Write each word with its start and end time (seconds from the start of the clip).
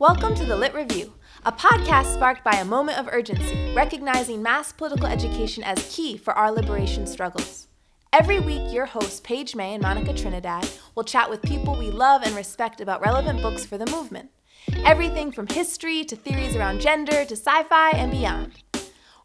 Welcome 0.00 0.36
to 0.36 0.44
the 0.44 0.54
Lit 0.54 0.74
Review, 0.74 1.12
a 1.44 1.50
podcast 1.50 2.14
sparked 2.14 2.44
by 2.44 2.52
a 2.52 2.64
moment 2.64 3.00
of 3.00 3.08
urgency, 3.10 3.74
recognizing 3.74 4.40
mass 4.40 4.70
political 4.70 5.08
education 5.08 5.64
as 5.64 5.92
key 5.92 6.16
for 6.16 6.32
our 6.34 6.52
liberation 6.52 7.04
struggles. 7.04 7.66
Every 8.12 8.38
week, 8.38 8.72
your 8.72 8.86
hosts, 8.86 9.18
Page 9.18 9.56
May 9.56 9.74
and 9.74 9.82
Monica 9.82 10.14
Trinidad, 10.14 10.68
will 10.94 11.02
chat 11.02 11.28
with 11.28 11.42
people 11.42 11.74
we 11.76 11.90
love 11.90 12.22
and 12.22 12.36
respect 12.36 12.80
about 12.80 13.00
relevant 13.00 13.42
books 13.42 13.66
for 13.66 13.76
the 13.76 13.90
movement. 13.90 14.30
Everything 14.84 15.32
from 15.32 15.48
history 15.48 16.04
to 16.04 16.14
theories 16.14 16.54
around 16.54 16.80
gender 16.80 17.24
to 17.24 17.34
sci 17.34 17.64
fi 17.64 17.90
and 17.90 18.12
beyond. 18.12 18.62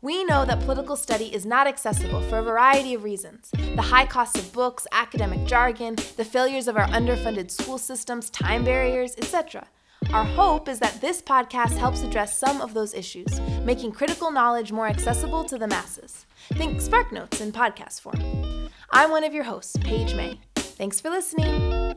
We 0.02 0.26
know 0.26 0.44
that 0.44 0.62
political 0.62 0.96
study 0.96 1.32
is 1.36 1.46
not 1.46 1.68
accessible 1.68 2.22
for 2.22 2.40
a 2.40 2.44
variety 2.44 2.96
of 2.96 3.04
reasons 3.04 3.52
the 3.52 3.82
high 3.84 4.08
cost 4.08 4.40
of 4.40 4.52
books, 4.52 4.88
academic 4.92 5.46
jargon, 5.46 5.98
the 6.18 6.26
failures 6.26 6.68
of 6.68 6.78
our 6.78 6.88
underfunded 6.88 7.52
school 7.52 7.78
systems, 7.78 8.32
time 8.32 8.64
barriers, 8.64 9.14
etc. 9.20 9.68
Our 10.12 10.26
hope 10.26 10.68
is 10.68 10.80
that 10.80 11.00
this 11.02 11.22
podcast 11.22 11.78
helps 11.78 12.04
address 12.04 12.38
some 12.38 12.62
of 12.62 12.74
those 12.74 12.94
issues, 12.94 13.40
making 13.64 13.94
critical 13.94 14.32
knowledge 14.32 14.72
more 14.72 14.88
accessible 14.88 15.44
to 15.46 15.58
the 15.58 15.68
masses. 15.68 16.26
Think 16.54 16.80
SparkNotes 16.80 17.42
in 17.42 17.52
podcast 17.52 18.02
form. 18.02 18.70
I'm 18.92 19.10
one 19.12 19.24
of 19.24 19.34
your 19.34 19.44
hosts, 19.44 19.76
Page 19.82 20.14
May. 20.16 20.40
Thanks 20.56 21.00
for 21.00 21.10
listening. 21.10 21.96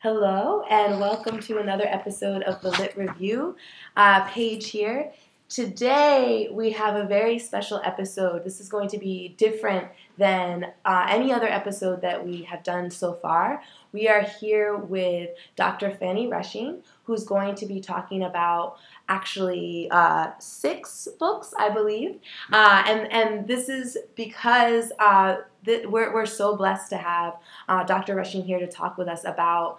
Hello, 0.00 0.62
and 0.70 1.00
welcome 1.00 1.40
to 1.40 1.58
another 1.58 1.86
episode 1.86 2.42
of 2.42 2.60
the 2.62 2.70
Lit 2.70 2.96
Review. 2.96 3.56
Uh, 3.96 4.24
Page 4.28 4.70
here. 4.70 5.12
Today, 5.48 6.48
we 6.50 6.72
have 6.72 6.96
a 6.96 7.04
very 7.04 7.38
special 7.38 7.80
episode. 7.84 8.42
This 8.42 8.58
is 8.60 8.68
going 8.68 8.88
to 8.88 8.98
be 8.98 9.36
different 9.38 9.86
than 10.18 10.72
uh, 10.84 11.06
any 11.08 11.32
other 11.32 11.46
episode 11.46 12.02
that 12.02 12.26
we 12.26 12.42
have 12.42 12.64
done 12.64 12.90
so 12.90 13.12
far. 13.12 13.62
We 13.92 14.08
are 14.08 14.22
here 14.22 14.74
with 14.74 15.30
Dr. 15.54 15.92
Fannie 15.92 16.26
Rushing, 16.26 16.82
who's 17.04 17.22
going 17.22 17.54
to 17.56 17.66
be 17.66 17.80
talking 17.80 18.24
about 18.24 18.78
actually 19.08 19.86
uh, 19.92 20.32
six 20.40 21.06
books, 21.16 21.54
I 21.56 21.70
believe. 21.70 22.18
Uh, 22.52 22.82
and, 22.84 23.12
and 23.12 23.46
this 23.46 23.68
is 23.68 23.96
because 24.16 24.90
uh, 24.98 25.36
th- 25.64 25.86
we're, 25.86 26.12
we're 26.12 26.26
so 26.26 26.56
blessed 26.56 26.90
to 26.90 26.96
have 26.96 27.36
uh, 27.68 27.84
Dr. 27.84 28.16
Rushing 28.16 28.42
here 28.42 28.58
to 28.58 28.66
talk 28.66 28.98
with 28.98 29.06
us 29.06 29.24
about 29.24 29.78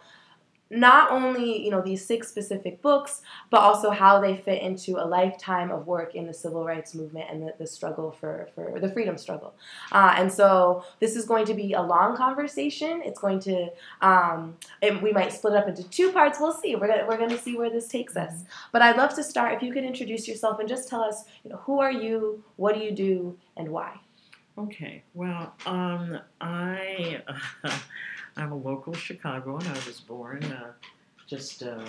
not 0.69 1.11
only 1.11 1.63
you 1.63 1.71
know 1.71 1.81
these 1.81 2.05
six 2.05 2.27
specific 2.27 2.81
books 2.81 3.21
but 3.49 3.61
also 3.61 3.89
how 3.89 4.19
they 4.19 4.35
fit 4.35 4.61
into 4.61 4.97
a 4.97 5.05
lifetime 5.05 5.71
of 5.71 5.87
work 5.87 6.15
in 6.15 6.25
the 6.27 6.33
civil 6.33 6.65
rights 6.65 6.93
movement 6.93 7.25
and 7.29 7.41
the, 7.41 7.53
the 7.57 7.67
struggle 7.67 8.11
for, 8.11 8.49
for 8.53 8.79
the 8.79 8.89
freedom 8.89 9.17
struggle. 9.17 9.53
Uh, 9.91 10.13
and 10.17 10.31
so 10.31 10.83
this 10.99 11.15
is 11.15 11.25
going 11.25 11.45
to 11.45 11.53
be 11.53 11.73
a 11.73 11.81
long 11.81 12.15
conversation. 12.15 13.01
It's 13.05 13.19
going 13.19 13.39
to 13.41 13.69
um, 14.01 14.57
it, 14.81 15.01
we 15.01 15.11
might 15.11 15.31
split 15.31 15.53
it 15.53 15.57
up 15.57 15.67
into 15.67 15.87
two 15.89 16.11
parts. 16.11 16.39
We'll 16.39 16.53
see. 16.53 16.75
We're 16.75 16.87
gonna, 16.87 17.05
we're 17.07 17.17
gonna 17.17 17.37
see 17.37 17.57
where 17.57 17.69
this 17.69 17.87
takes 17.87 18.15
us. 18.15 18.43
But 18.71 18.81
i'd 18.81 18.97
love 18.97 19.13
to 19.15 19.23
start. 19.23 19.53
If 19.53 19.61
you 19.61 19.71
could 19.71 19.83
introduce 19.83 20.27
yourself 20.27 20.59
and 20.59 20.67
just 20.67 20.89
tell 20.89 21.01
us 21.01 21.23
you 21.43 21.51
know 21.51 21.57
who 21.57 21.79
are 21.79 21.91
you 21.91 22.43
what 22.57 22.75
do 22.75 22.81
you 22.81 22.91
do 22.91 23.37
and 23.55 23.69
why? 23.69 23.99
Okay, 24.57 25.03
well, 25.13 25.53
um, 25.67 26.19
I 26.41 27.21
I'm 28.37 28.51
a 28.51 28.55
local 28.55 28.93
Chicagoan. 28.93 29.65
I 29.65 29.73
was 29.87 29.99
born 29.99 30.43
uh, 30.43 30.73
just 31.25 31.63
uh, 31.63 31.83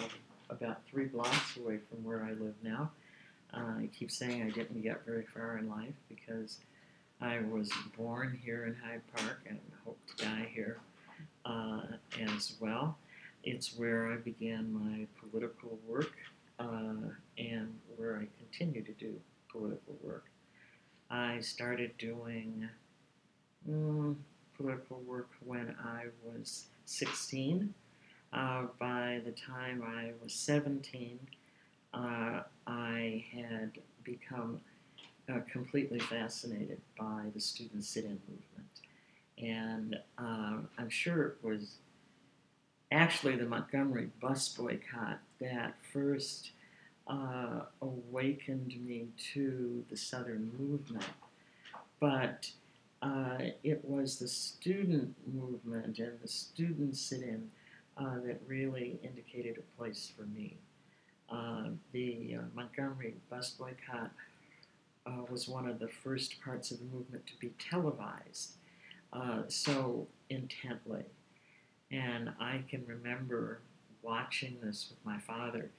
about 0.48 0.80
three 0.90 1.04
blocks 1.04 1.58
away 1.58 1.76
from 1.76 2.02
where 2.02 2.24
I 2.24 2.30
live 2.30 2.54
now. 2.62 2.90
Uh, 3.52 3.80
I 3.80 3.90
keep 3.96 4.10
saying 4.10 4.42
I 4.42 4.48
didn't 4.48 4.80
get 4.80 5.04
very 5.04 5.26
far 5.26 5.58
in 5.58 5.68
life 5.68 5.92
because 6.08 6.60
I 7.20 7.40
was 7.50 7.70
born 7.98 8.38
here 8.42 8.64
in 8.64 8.74
Hyde 8.74 9.02
Park 9.14 9.40
and 9.46 9.60
hope 9.84 9.98
to 10.06 10.24
die 10.24 10.48
here 10.54 10.80
uh, 11.44 11.82
as 12.18 12.54
well. 12.60 12.96
It's 13.44 13.76
where 13.76 14.10
I 14.10 14.16
began 14.16 14.72
my 14.72 15.06
political 15.20 15.78
work 15.86 16.14
uh, 16.58 17.12
and 17.36 17.78
where 17.96 18.16
I 18.16 18.26
continue 18.38 18.82
to 18.84 18.92
do 18.92 19.20
political 19.52 19.98
work. 20.02 20.24
I 21.10 21.40
started 21.40 21.92
doing 21.98 22.66
mm, 23.68 24.16
political 24.58 25.00
work 25.06 25.28
when 25.44 25.74
I 25.82 26.06
was 26.24 26.66
16. 26.84 27.72
Uh, 28.32 28.64
by 28.78 29.20
the 29.24 29.32
time 29.32 29.82
I 29.82 30.12
was 30.22 30.34
17, 30.34 31.18
uh, 31.94 32.42
I 32.66 33.24
had 33.32 33.78
become 34.04 34.60
uh, 35.28 35.40
completely 35.50 36.00
fascinated 36.00 36.80
by 36.98 37.24
the 37.34 37.40
student 37.40 37.84
sit 37.84 38.04
in 38.04 38.18
movement. 38.28 38.80
And 39.38 39.96
um, 40.18 40.68
I'm 40.76 40.90
sure 40.90 41.26
it 41.26 41.36
was 41.42 41.76
actually 42.90 43.36
the 43.36 43.46
Montgomery 43.46 44.10
bus 44.20 44.48
boycott 44.48 45.20
that 45.40 45.74
first 45.92 46.50
uh, 47.06 47.60
awakened 47.80 48.74
me 48.84 49.06
to 49.34 49.84
the 49.90 49.96
Southern 49.96 50.50
movement. 50.58 51.04
But 52.00 52.50
uh, 52.50 52.67
it 53.62 53.84
was 53.84 54.18
the 54.18 54.28
student 54.28 55.14
movement 55.32 55.98
and 55.98 56.18
the 56.20 56.28
student 56.28 56.96
sit 56.96 57.22
in 57.22 57.50
uh, 57.96 58.16
that 58.26 58.40
really 58.46 58.98
indicated 59.02 59.58
a 59.58 59.78
place 59.78 60.10
for 60.16 60.22
me. 60.22 60.56
Uh, 61.30 61.70
the 61.92 62.36
uh, 62.38 62.42
Montgomery 62.54 63.14
bus 63.28 63.50
boycott 63.50 64.10
uh, 65.06 65.22
was 65.30 65.48
one 65.48 65.68
of 65.68 65.78
the 65.78 65.88
first 65.88 66.40
parts 66.42 66.70
of 66.70 66.78
the 66.78 66.84
movement 66.86 67.26
to 67.26 67.36
be 67.40 67.52
televised 67.58 68.52
so 69.48 70.06
intently. 70.28 71.04
And 71.90 72.30
I 72.38 72.62
can 72.68 72.84
remember 72.86 73.60
watching 74.02 74.58
this 74.62 74.88
with 74.90 75.04
my 75.04 75.18
father 75.18 75.70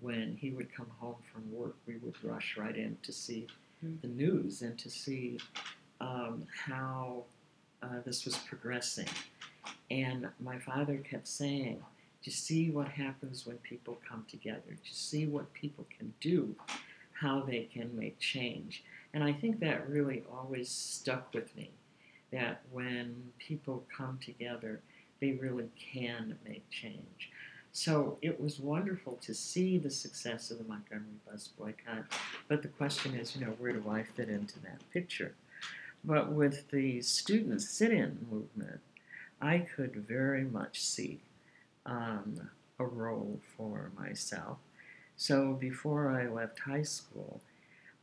when 0.00 0.36
he 0.40 0.50
would 0.50 0.74
come 0.74 0.86
home 0.98 1.16
from 1.32 1.52
work, 1.52 1.76
we 1.86 1.96
would 1.98 2.14
rush 2.24 2.56
right 2.56 2.76
in 2.76 2.96
to 3.02 3.12
see 3.12 3.46
Mm. 3.84 4.00
the 4.00 4.08
news 4.08 4.62
and 4.62 4.76
to 4.78 4.90
see 4.90 5.38
um, 6.00 6.44
how 6.66 7.24
uh, 7.82 8.00
this 8.04 8.24
was 8.24 8.36
progressing. 8.36 9.08
And 9.90 10.28
my 10.40 10.58
father 10.58 10.96
kept 10.98 11.28
saying, 11.28 11.82
you 12.28 12.32
see 12.32 12.70
what 12.70 12.88
happens 12.88 13.46
when 13.46 13.56
people 13.58 13.98
come 14.06 14.26
together? 14.30 14.60
You 14.68 14.90
see 14.92 15.26
what 15.26 15.50
people 15.54 15.86
can 15.96 16.12
do? 16.20 16.54
How 17.12 17.40
they 17.40 17.68
can 17.72 17.96
make 17.96 18.18
change? 18.18 18.84
And 19.14 19.24
I 19.24 19.32
think 19.32 19.60
that 19.60 19.88
really 19.88 20.24
always 20.30 20.68
stuck 20.68 21.32
with 21.32 21.56
me 21.56 21.70
that 22.30 22.60
when 22.70 23.32
people 23.38 23.82
come 23.96 24.18
together, 24.22 24.80
they 25.20 25.32
really 25.32 25.70
can 25.78 26.38
make 26.46 26.68
change. 26.68 27.30
So 27.72 28.18
it 28.20 28.38
was 28.38 28.60
wonderful 28.60 29.18
to 29.22 29.32
see 29.32 29.78
the 29.78 29.90
success 29.90 30.50
of 30.50 30.58
the 30.58 30.64
Montgomery 30.64 31.06
bus 31.30 31.48
boycott. 31.58 32.04
But 32.48 32.60
the 32.60 32.68
question 32.68 33.14
is, 33.14 33.34
you 33.34 33.46
know, 33.46 33.52
where 33.58 33.72
do 33.72 33.88
I 33.88 34.02
fit 34.02 34.28
into 34.28 34.58
that 34.60 34.82
picture? 34.92 35.34
But 36.04 36.32
with 36.32 36.70
the 36.70 37.02
student 37.02 37.62
sit 37.62 37.92
in 37.92 38.26
movement, 38.30 38.80
I 39.40 39.58
could 39.58 39.94
very 39.94 40.44
much 40.44 40.80
see 40.80 41.20
um, 41.86 42.50
a 42.78 42.84
role 42.84 43.40
for 43.56 43.90
myself. 43.98 44.58
So 45.16 45.52
before 45.54 46.10
I 46.10 46.28
left 46.28 46.60
high 46.60 46.82
school, 46.82 47.40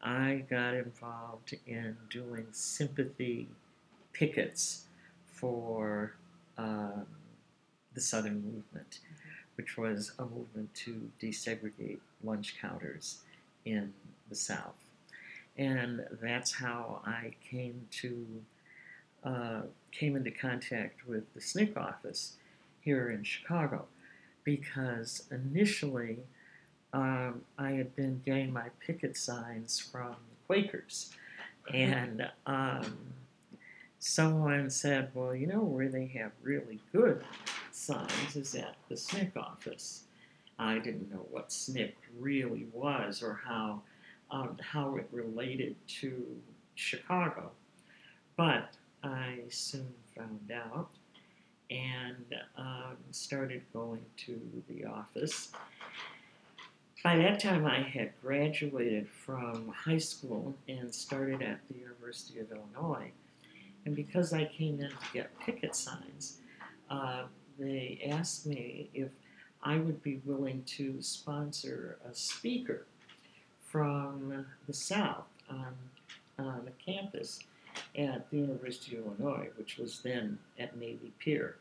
I 0.01 0.43
got 0.49 0.73
involved 0.73 1.55
in 1.65 1.97
doing 2.09 2.47
sympathy 2.51 3.47
pickets 4.13 4.85
for 5.25 6.13
um, 6.57 7.05
the 7.93 8.01
Southern 8.01 8.43
movement 8.43 8.99
which 9.55 9.77
was 9.77 10.11
a 10.19 10.23
movement 10.23 10.73
to 10.73 11.09
desegregate 11.21 11.99
lunch 12.23 12.55
counters 12.59 13.19
in 13.65 13.93
the 14.29 14.35
South. 14.35 14.75
And 15.57 16.05
that's 16.21 16.53
how 16.53 17.01
I 17.05 17.33
came 17.49 17.87
to 18.01 18.25
uh, 19.23 19.61
came 19.91 20.15
into 20.15 20.29
contact 20.29 21.07
with 21.07 21.33
the 21.33 21.39
SNCC 21.39 21.75
office 21.77 22.33
here 22.81 23.09
in 23.09 23.23
Chicago, 23.23 23.85
because 24.43 25.23
initially 25.31 26.19
um, 26.93 27.41
I 27.57 27.71
had 27.71 27.95
been 27.95 28.21
getting 28.23 28.53
my 28.53 28.67
picket 28.85 29.17
signs 29.17 29.79
from 29.79 30.15
Quakers, 30.45 31.09
and 31.73 32.29
um, 32.45 32.97
someone 33.97 34.69
said, 34.69 35.09
"Well, 35.13 35.33
you 35.33 35.47
know 35.47 35.63
where 35.63 35.89
they 35.89 36.05
have 36.07 36.31
really 36.43 36.79
good 36.91 37.23
signs 37.71 38.35
is 38.35 38.55
at 38.55 38.75
the 38.89 38.95
SNCC 38.95 39.35
office. 39.37 40.03
I 40.57 40.79
didn't 40.79 41.11
know 41.11 41.25
what 41.31 41.49
SNCC 41.49 41.93
really 42.19 42.67
was 42.71 43.21
or 43.21 43.41
how 43.45 43.81
how 44.29 44.95
it 44.97 45.07
related 45.11 45.75
to 45.87 46.25
Chicago, 46.75 47.51
but 48.35 48.69
I 49.03 49.39
soon 49.49 49.93
found 50.15 50.51
out 50.51 50.89
and 51.69 52.25
um, 52.57 52.97
started 53.11 53.61
going 53.73 54.05
to 54.17 54.39
the 54.69 54.85
office. 54.85 55.51
By 57.03 57.17
that 57.17 57.39
time, 57.39 57.65
I 57.65 57.81
had 57.81 58.13
graduated 58.21 59.07
from 59.07 59.69
high 59.69 59.99
school 59.99 60.55
and 60.67 60.93
started 60.93 61.41
at 61.41 61.59
the 61.67 61.77
University 61.79 62.39
of 62.39 62.51
Illinois. 62.51 63.11
And 63.85 63.95
because 63.95 64.33
I 64.33 64.45
came 64.45 64.79
in 64.79 64.89
to 64.89 64.95
get 65.13 65.39
picket 65.39 65.75
signs, 65.75 66.39
uh, 66.89 67.23
they 67.59 68.07
asked 68.09 68.45
me 68.45 68.89
if 68.93 69.09
I 69.61 69.77
would 69.77 70.01
be 70.01 70.21
willing 70.25 70.63
to 70.77 71.01
sponsor 71.01 71.97
a 72.09 72.13
speaker 72.13 72.85
from 73.75 74.45
the 74.67 74.73
South 74.73 75.25
on, 75.49 75.75
on 76.39 76.61
the 76.63 76.71
campus 76.91 77.41
at 77.97 78.29
the 78.31 78.37
University 78.37 78.95
of 78.95 79.05
Illinois, 79.05 79.49
which 79.57 79.77
was 79.77 79.99
then 79.99 80.39
at 80.57 80.77
Navy 80.77 81.11
Pier. 81.19 81.57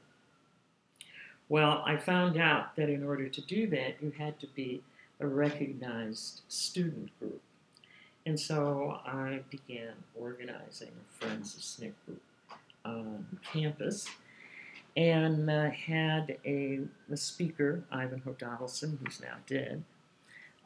Well, 1.49 1.83
I 1.85 1.97
found 1.97 2.37
out 2.37 2.77
that 2.77 2.89
in 2.89 3.05
order 3.05 3.29
to 3.29 3.41
do 3.41 3.67
that, 3.71 3.97
you 4.01 4.13
had 4.17 4.39
to 4.39 4.47
be 4.47 4.81
a 5.19 5.27
recognized 5.27 6.43
student 6.47 7.11
group. 7.19 7.43
And 8.25 8.39
so 8.39 9.01
I 9.05 9.41
began 9.51 9.95
organizing 10.15 10.91
a 10.93 11.19
Friends 11.19 11.57
of 11.57 11.63
SNCC 11.63 11.93
group 12.07 12.23
on 12.85 13.27
campus 13.53 14.07
and 14.97 15.51
uh, 15.51 15.71
had 15.71 16.39
a, 16.45 16.83
a, 17.11 17.17
speaker, 17.17 17.83
Ivanhoe 17.91 18.37
Donaldson, 18.39 19.01
who's 19.03 19.21
now 19.21 19.35
dead, 19.49 19.83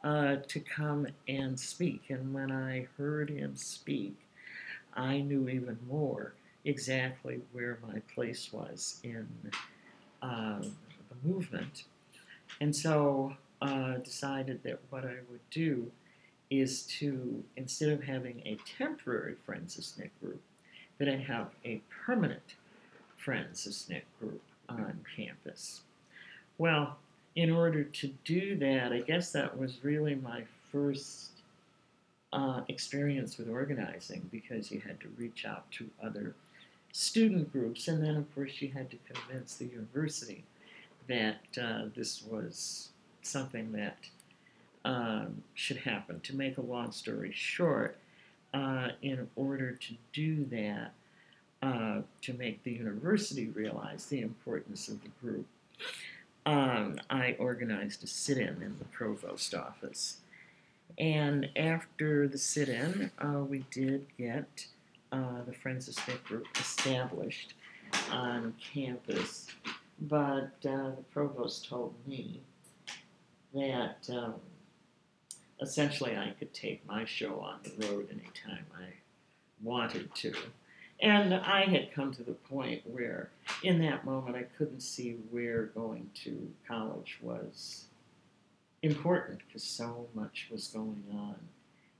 uh, 0.03 0.37
to 0.47 0.59
come 0.59 1.07
and 1.27 1.59
speak. 1.59 2.03
And 2.09 2.33
when 2.33 2.51
I 2.51 2.87
heard 2.97 3.29
him 3.29 3.55
speak, 3.55 4.15
I 4.93 5.19
knew 5.19 5.49
even 5.49 5.77
more 5.87 6.33
exactly 6.65 7.39
where 7.51 7.79
my 7.87 7.99
place 8.13 8.51
was 8.51 8.99
in 9.03 9.27
uh, 10.21 10.61
the 10.61 11.27
movement. 11.27 11.83
And 12.61 12.75
so 12.75 13.33
uh, 13.61 13.97
decided 13.97 14.63
that 14.63 14.79
what 14.89 15.05
I 15.05 15.15
would 15.29 15.49
do 15.51 15.91
is 16.49 16.83
to, 16.83 17.43
instead 17.57 17.89
of 17.89 18.03
having 18.03 18.41
a 18.45 18.57
temporary 18.77 19.35
Friends 19.45 19.77
of 19.77 19.83
SNCC 19.83 20.09
group, 20.21 20.41
that 20.97 21.07
I 21.07 21.15
have 21.15 21.49
a 21.63 21.81
permanent 22.05 22.55
Friends 23.17 23.65
of 23.67 23.73
SNCC 23.73 24.01
group 24.19 24.41
on 24.67 24.99
campus. 25.15 25.81
Well, 26.57 26.97
in 27.35 27.49
order 27.49 27.83
to 27.83 28.07
do 28.25 28.55
that, 28.57 28.91
I 28.91 29.01
guess 29.01 29.31
that 29.31 29.57
was 29.57 29.83
really 29.83 30.15
my 30.15 30.43
first 30.71 31.31
uh, 32.33 32.61
experience 32.67 33.37
with 33.37 33.49
organizing 33.49 34.27
because 34.31 34.71
you 34.71 34.79
had 34.79 34.99
to 35.01 35.07
reach 35.17 35.45
out 35.45 35.69
to 35.71 35.89
other 36.03 36.35
student 36.91 37.51
groups, 37.51 37.87
and 37.87 38.03
then, 38.03 38.15
of 38.15 38.35
course, 38.35 38.61
you 38.61 38.69
had 38.69 38.89
to 38.91 38.97
convince 39.11 39.55
the 39.55 39.65
university 39.65 40.43
that 41.07 41.41
uh, 41.61 41.85
this 41.95 42.23
was 42.23 42.89
something 43.21 43.71
that 43.71 43.97
um, 44.85 45.43
should 45.53 45.77
happen. 45.77 46.19
To 46.21 46.35
make 46.35 46.57
a 46.57 46.61
long 46.61 46.91
story 46.91 47.31
short, 47.33 47.97
uh, 48.53 48.89
in 49.01 49.27
order 49.35 49.71
to 49.71 49.93
do 50.13 50.45
that, 50.45 50.93
uh, 51.61 52.01
to 52.21 52.33
make 52.33 52.63
the 52.63 52.71
university 52.71 53.47
realize 53.47 54.05
the 54.05 54.21
importance 54.21 54.87
of 54.87 55.01
the 55.03 55.09
group, 55.21 55.45
um, 56.49 56.99
I 57.11 57.35
organized 57.37 58.03
a 58.03 58.07
sit 58.07 58.39
in 58.39 58.61
in 58.63 58.75
the 58.79 58.85
provost 58.85 59.53
office. 59.53 60.17
And 60.97 61.47
after 61.55 62.27
the 62.27 62.39
sit 62.39 62.69
in, 62.69 63.11
uh, 63.19 63.43
we 63.43 63.65
did 63.69 64.07
get 64.17 64.65
uh, 65.11 65.43
the 65.45 65.53
Friends 65.53 65.87
of 65.87 65.95
SNCC 65.95 66.23
group 66.23 66.47
established 66.59 67.53
on 68.11 68.55
campus. 68.73 69.47
But 70.01 70.51
uh, 70.65 70.91
the 70.95 71.05
provost 71.11 71.69
told 71.69 71.93
me 72.07 72.41
that 73.53 74.09
um, 74.11 74.35
essentially 75.61 76.17
I 76.17 76.33
could 76.39 76.53
take 76.53 76.85
my 76.87 77.05
show 77.05 77.39
on 77.39 77.59
the 77.63 77.87
road 77.87 78.07
anytime 78.09 78.65
I 78.75 78.87
wanted 79.61 80.13
to. 80.15 80.33
And 81.01 81.33
I 81.33 81.65
had 81.65 81.93
come 81.93 82.13
to 82.13 82.23
the 82.23 82.33
point 82.33 82.81
where, 82.85 83.29
in 83.63 83.79
that 83.79 84.05
moment, 84.05 84.35
I 84.35 84.43
couldn't 84.57 84.81
see 84.81 85.15
where 85.31 85.67
going 85.67 86.09
to 86.25 86.51
college 86.67 87.19
was 87.21 87.85
important 88.81 89.39
because 89.47 89.63
so 89.63 90.07
much 90.13 90.47
was 90.51 90.67
going 90.67 91.03
on 91.13 91.35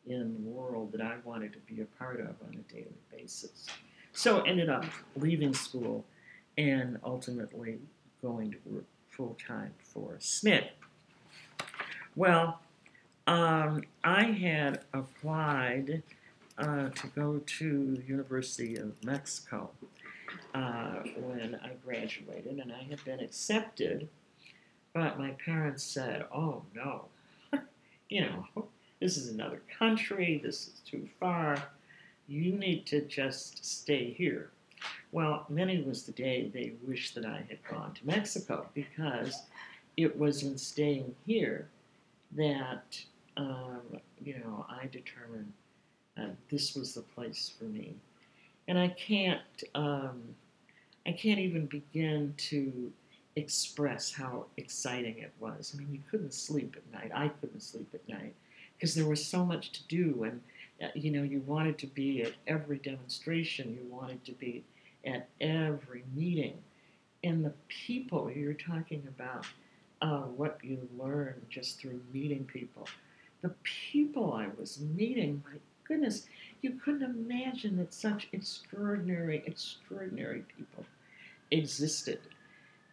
in 0.06 0.34
the 0.34 0.50
world 0.50 0.92
that 0.92 1.02
I 1.02 1.16
wanted 1.24 1.54
to 1.54 1.60
be 1.60 1.82
a 1.82 1.86
part 1.86 2.20
of 2.20 2.28
on 2.28 2.56
a 2.56 2.74
daily 2.74 2.88
basis. 3.12 3.68
So 4.12 4.40
I 4.40 4.48
ended 4.50 4.70
up 4.70 4.86
leaving 5.16 5.54
school 5.54 6.04
and 6.58 6.98
ultimately 7.04 7.80
going 8.22 8.52
to 8.52 8.58
work 8.66 8.86
full 9.10 9.38
time 9.46 9.74
for 9.82 10.18
SNCC. 10.20 10.68
Well, 12.16 12.60
um, 13.28 13.84
I 14.04 14.24
had 14.24 14.82
applied 14.94 16.04
uh, 16.60 16.90
to 16.90 17.08
go 17.08 17.42
to 17.46 17.96
the 17.96 18.04
University 18.04 18.76
of 18.76 19.04
Mexico 19.04 19.70
uh, 20.54 20.96
when 21.18 21.60
I 21.64 21.72
graduated, 21.86 22.60
and 22.60 22.72
I 22.72 22.84
had 22.84 23.04
been 23.06 23.20
accepted, 23.20 24.10
but 24.94 25.18
my 25.18 25.32
parents 25.46 25.84
said, 25.84 26.26
"Oh 26.34 26.64
no, 26.76 27.06
you 28.10 28.22
know, 28.22 28.68
this 29.00 29.18
is 29.18 29.30
another 29.30 29.62
country. 29.78 30.40
This 30.44 30.68
is 30.68 30.82
too 30.86 31.08
far. 31.20 31.58
You 32.28 32.52
need 32.52 32.86
to 32.88 33.02
just 33.02 33.66
stay 33.66 34.12
here." 34.12 34.52
Well, 35.12 35.46
many 35.50 35.82
was 35.82 36.04
the 36.04 36.12
day 36.12 36.50
they 36.54 36.74
wished 36.86 37.16
that 37.16 37.26
I 37.26 37.44
had 37.50 37.64
gone 37.70 37.94
to 37.94 38.06
Mexico 38.06 38.68
because 38.74 39.44
it 39.98 40.18
was 40.18 40.44
in 40.44 40.58
staying 40.58 41.16
here 41.26 41.68
that 42.34 43.00
um, 43.38 43.82
you 44.24 44.36
know 44.40 44.66
I 44.70 44.88
determined 44.88 45.54
uh, 46.20 46.30
this 46.50 46.76
was 46.76 46.94
the 46.94 47.02
place 47.02 47.52
for 47.58 47.66
me, 47.66 47.94
and 48.68 48.78
I 48.78 48.90
can't 48.90 49.42
um, 49.76 50.22
I 51.06 51.12
can't 51.12 51.40
even 51.40 51.66
begin 51.68 52.34
to 52.38 52.92
express 53.36 54.12
how 54.12 54.46
exciting 54.58 55.20
it 55.20 55.32
was. 55.40 55.74
I 55.74 55.80
mean, 55.80 55.90
you 55.92 56.02
couldn't 56.10 56.34
sleep 56.34 56.76
at 56.76 57.02
night. 57.02 57.12
I 57.14 57.30
couldn't 57.30 57.62
sleep 57.62 57.90
at 57.94 58.08
night 58.10 58.34
because 58.76 58.96
there 58.96 59.08
was 59.08 59.26
so 59.26 59.46
much 59.46 59.72
to 59.72 59.88
do, 59.88 60.24
and 60.24 60.42
uh, 60.84 60.92
you 60.96 61.12
know 61.12 61.24
you 61.24 61.40
wanted 61.42 61.78
to 61.80 61.88
be 61.88 62.24
at 62.24 62.34
every 62.48 62.78
demonstration. 62.78 63.78
You 63.82 63.94
wanted 63.94 64.24
to 64.26 64.32
be 64.34 64.64
at 65.06 65.28
every 65.40 66.04
meeting, 66.16 66.58
and 67.24 67.44
the 67.46 67.54
people 67.68 68.30
you're 68.32 68.54
talking 68.54 69.04
about 69.08 69.46
uh, 70.02 70.22
what 70.22 70.60
you 70.64 70.88
learn 70.98 71.36
just 71.50 71.80
through 71.80 72.02
meeting 72.14 72.46
people. 72.46 72.88
The 73.42 73.54
people 73.64 74.34
I 74.34 74.48
was 74.58 74.80
meeting, 74.80 75.42
my 75.46 75.58
goodness, 75.90 76.28
you 76.62 76.80
couldn't 76.84 77.04
imagine 77.04 77.76
that 77.78 77.94
such 77.94 78.30
extraordinary, 78.32 79.44
extraordinary 79.46 80.44
people 80.56 80.86
existed. 81.52 82.20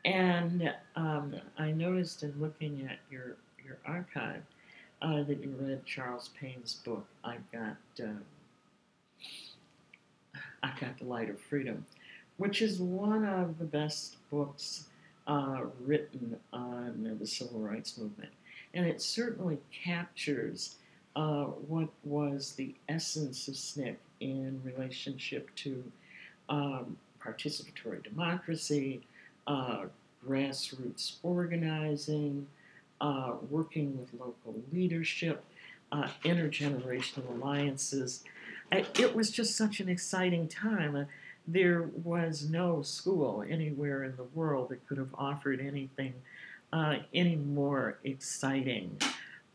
And 0.05 0.73
um, 0.97 1.35
I 1.59 1.73
noticed 1.73 2.23
in 2.23 2.35
looking 2.41 2.89
at 2.91 2.99
your, 3.11 3.37
your 3.65 3.79
archive 3.85 4.43
uh, 5.03 5.23
that 5.25 5.43
you 5.43 5.55
read 5.61 5.85
Charles 5.85 6.31
Payne's 6.41 6.75
book, 6.75 7.07
I've 7.23 7.51
Got, 7.53 7.77
um, 8.03 8.23
I've 10.63 10.81
Got 10.81 10.99
the 10.99 11.05
Light 11.05 11.29
of 11.29 11.39
Freedom, 11.39 11.85
which 12.39 12.63
is 12.63 12.81
one 12.81 13.25
of 13.25 13.59
the 13.59 13.65
best 13.65 14.17
books 14.31 14.87
uh, 15.27 15.63
written 15.85 16.37
on 16.53 17.17
the 17.21 17.27
civil 17.27 17.61
rights 17.61 17.99
movement. 17.99 18.31
And 18.73 18.87
it 18.87 19.03
certainly 19.03 19.59
captures 19.85 20.77
uh, 21.17 21.45
what 21.45 21.89
was 22.05 22.53
the 22.53 22.75
essence 22.89 23.49
of 23.49 23.55
SNCC 23.55 23.97
in 24.21 24.61
relationship 24.65 25.53
to 25.57 25.83
um, 26.49 26.97
participatory 27.19 28.03
democracy, 28.05 29.01
uh, 29.47 29.85
grassroots 30.27 31.17
organizing, 31.23 32.47
uh, 33.01 33.33
working 33.51 33.99
with 33.99 34.13
local 34.13 34.55
leadership, 34.73 35.43
uh, 35.91 36.09
intergenerational 36.25 37.29
alliances. 37.31 38.23
it 38.73 39.15
was 39.15 39.31
just 39.31 39.57
such 39.57 39.81
an 39.81 39.89
exciting 39.89 40.49
time 40.49 41.07
there 41.49 41.89
was 42.03 42.49
no 42.51 42.83
school 42.83 43.45
anywhere 43.49 44.03
in 44.03 44.17
the 44.17 44.25
world 44.35 44.69
that 44.69 44.85
could 44.89 44.99
have 44.99 45.15
offered 45.17 45.61
anything 45.61 46.13
uh, 46.73 46.97
any 47.15 47.37
more 47.37 47.99
exciting 48.03 48.99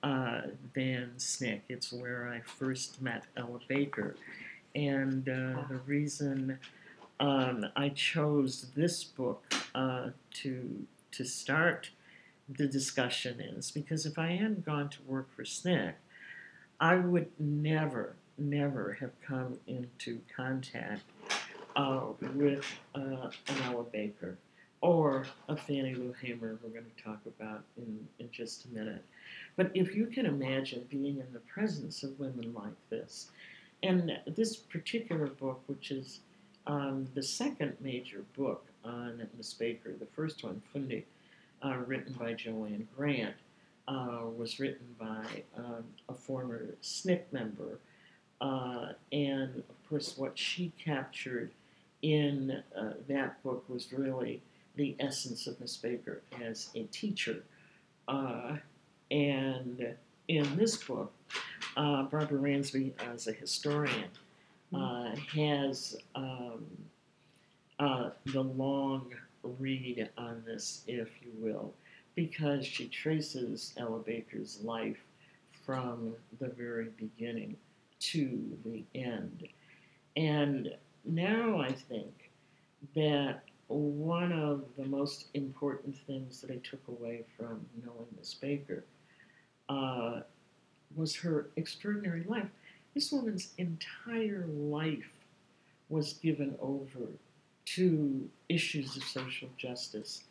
uh, 0.04 0.42
than 0.74 1.12
SNCC. 1.18 1.62
It's 1.70 1.92
where 1.92 2.28
I 2.28 2.42
first 2.42 3.02
met 3.02 3.24
Ella 3.38 3.60
Baker. 3.68 4.16
And 4.74 5.28
uh, 5.28 5.64
the 5.70 5.80
reason 5.86 6.60
um, 7.20 7.66
I 7.76 7.90
chose 7.90 8.68
this 8.76 9.04
book 9.04 9.44
uh, 9.76 10.10
to, 10.36 10.86
to 11.12 11.24
start 11.26 11.92
the 12.50 12.68
discussion 12.68 13.40
is 13.40 13.72
because 13.72 14.06
if 14.06 14.18
I 14.18 14.32
hadn't 14.32 14.66
gone 14.66 14.90
to 14.90 14.98
work 15.06 15.34
for 15.36 15.44
SNCC, 15.44 15.94
I 16.80 16.96
would 16.96 17.30
never, 17.40 18.16
never 18.38 18.94
have 19.00 19.12
come 19.22 19.60
into 19.68 20.20
contact 20.36 21.04
uh, 21.76 22.02
with 22.34 22.66
uh, 22.96 23.30
an 23.48 23.56
Ella 23.66 23.84
Baker 23.84 24.38
or 24.82 25.28
a 25.48 25.56
Fannie 25.56 25.94
Lou 25.94 26.14
Hamer, 26.22 26.58
we're 26.62 26.70
going 26.70 26.86
to 26.98 27.04
talk 27.04 27.20
about 27.28 27.64
in, 27.78 28.08
in 28.20 28.30
just 28.32 28.66
a 28.66 28.70
minute. 28.70 29.06
But 29.56 29.72
if 29.74 29.96
you 29.96 30.08
can 30.08 30.26
imagine 30.26 30.86
being 30.90 31.20
in 31.20 31.34
the 31.34 31.40
presence 31.40 32.04
of 32.04 32.20
women 32.20 32.54
like 32.54 32.90
this, 32.90 33.30
and 33.84 34.18
this 34.28 34.56
particular 34.56 35.28
book, 35.28 35.62
which 35.68 35.92
is 35.92 36.20
um, 36.68 37.08
the 37.16 37.24
second 37.24 37.76
major 37.80 38.24
book 38.38 38.66
on 38.84 39.28
Miss 39.36 39.54
Baker, 39.54 39.94
the 40.00 40.06
first 40.06 40.44
one, 40.44 40.62
Fundi, 40.74 41.04
uh, 41.64 41.78
written 41.88 42.14
by 42.14 42.34
Joanne 42.34 42.88
Grant, 42.96 43.36
uh, 43.88 44.22
was 44.38 44.60
written 44.60 44.96
by 45.00 45.26
um, 45.58 45.84
a 46.10 46.14
former 46.14 46.76
SNCC 46.82 47.22
member. 47.32 47.80
Uh, 48.40 48.94
and 49.12 49.64
of 49.70 49.90
course, 49.90 50.18
what 50.18 50.38
she 50.38 50.72
captured 50.84 51.52
in 52.02 52.64
uh, 52.76 52.94
that 53.08 53.42
book 53.44 53.64
was 53.68 53.92
really 53.94 54.42
the 54.76 54.96
essence 55.00 55.46
of 55.48 55.60
Miss 55.60 55.78
Baker 55.78 56.22
as 56.44 56.70
a 56.76 56.84
teacher. 56.84 57.44
And 59.12 59.94
in 60.30 60.56
this 60.56 60.78
book, 60.78 61.12
uh, 61.76 62.04
Barbara 62.04 62.40
Ransby, 62.40 62.94
as 63.12 63.28
a 63.28 63.34
historian, 63.34 64.10
uh, 64.74 65.12
has 65.36 65.98
um, 66.16 66.66
uh, 67.78 68.12
the 68.28 68.42
long 68.42 69.14
read 69.44 70.10
on 70.18 70.42
this, 70.46 70.84
if 70.88 71.10
you 71.22 71.32
will, 71.40 71.74
because 72.16 72.66
she 72.66 72.88
traces 72.88 73.74
Ella 73.78 74.00
Baker's 74.00 74.60
life 74.64 75.04
from 75.66 76.16
the 76.40 76.48
very 76.48 76.88
beginning 76.98 77.58
to 78.00 78.58
the 78.64 78.84
end. 78.96 79.46
And 80.16 80.74
now 81.04 81.60
I 81.60 81.72
think 81.74 82.32
that 82.96 83.42
one 83.68 84.32
of 84.32 84.64
the 84.78 84.86
most 84.86 85.28
important 85.34 85.96
things 86.08 86.42
that 86.42 86.52
I 86.52 86.60
took 86.64 86.86
away 86.88 87.24
from 87.38 87.66
knowing 87.84 88.08
Miss 88.18 88.34
Baker 88.34 88.86
uh, 89.72 90.22
was 90.96 91.16
her 91.16 91.48
extraordinary 91.56 92.24
life. 92.28 92.50
This 92.94 93.12
woman's 93.12 93.54
entire 93.58 94.46
life 94.48 95.12
was 95.90 96.14
given 96.14 96.56
over 96.60 97.08
to 97.66 98.30
issues 98.50 98.98
of 98.98 99.04
social 99.04 99.50
justice. 99.58 100.24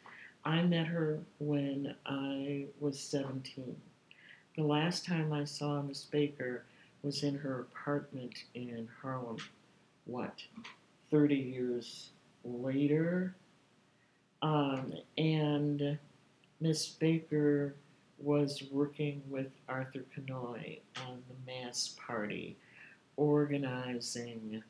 I 0.45 0.63
met 0.63 0.87
her 0.87 1.21
when 1.39 1.95
I 2.05 2.67
was 2.81 3.01
17. 3.01 3.77
The 4.57 4.63
last 4.63 5.07
time 5.07 5.33
I 5.33 5.45
saw 5.45 5.81
Miss 5.81 6.05
Baker 6.05 6.65
was 7.03 7.23
in 7.23 7.39
her 7.39 7.61
apartment 7.61 8.45
in 8.55 8.89
Harlem, 9.01 9.39
what, 10.05 10.35
30 11.11 11.35
years 11.35 12.11
later? 12.45 13.35
Um, 14.43 14.93
and 15.17 15.99
Miss 16.61 16.89
Baker 16.89 17.75
was 18.23 18.63
working 18.71 19.23
with 19.29 19.49
Arthur 19.69 20.05
Kinoy 20.17 20.81
on 21.07 21.23
the 21.29 21.53
Mass 21.53 21.97
Party, 22.07 22.57
organizing 23.17 24.63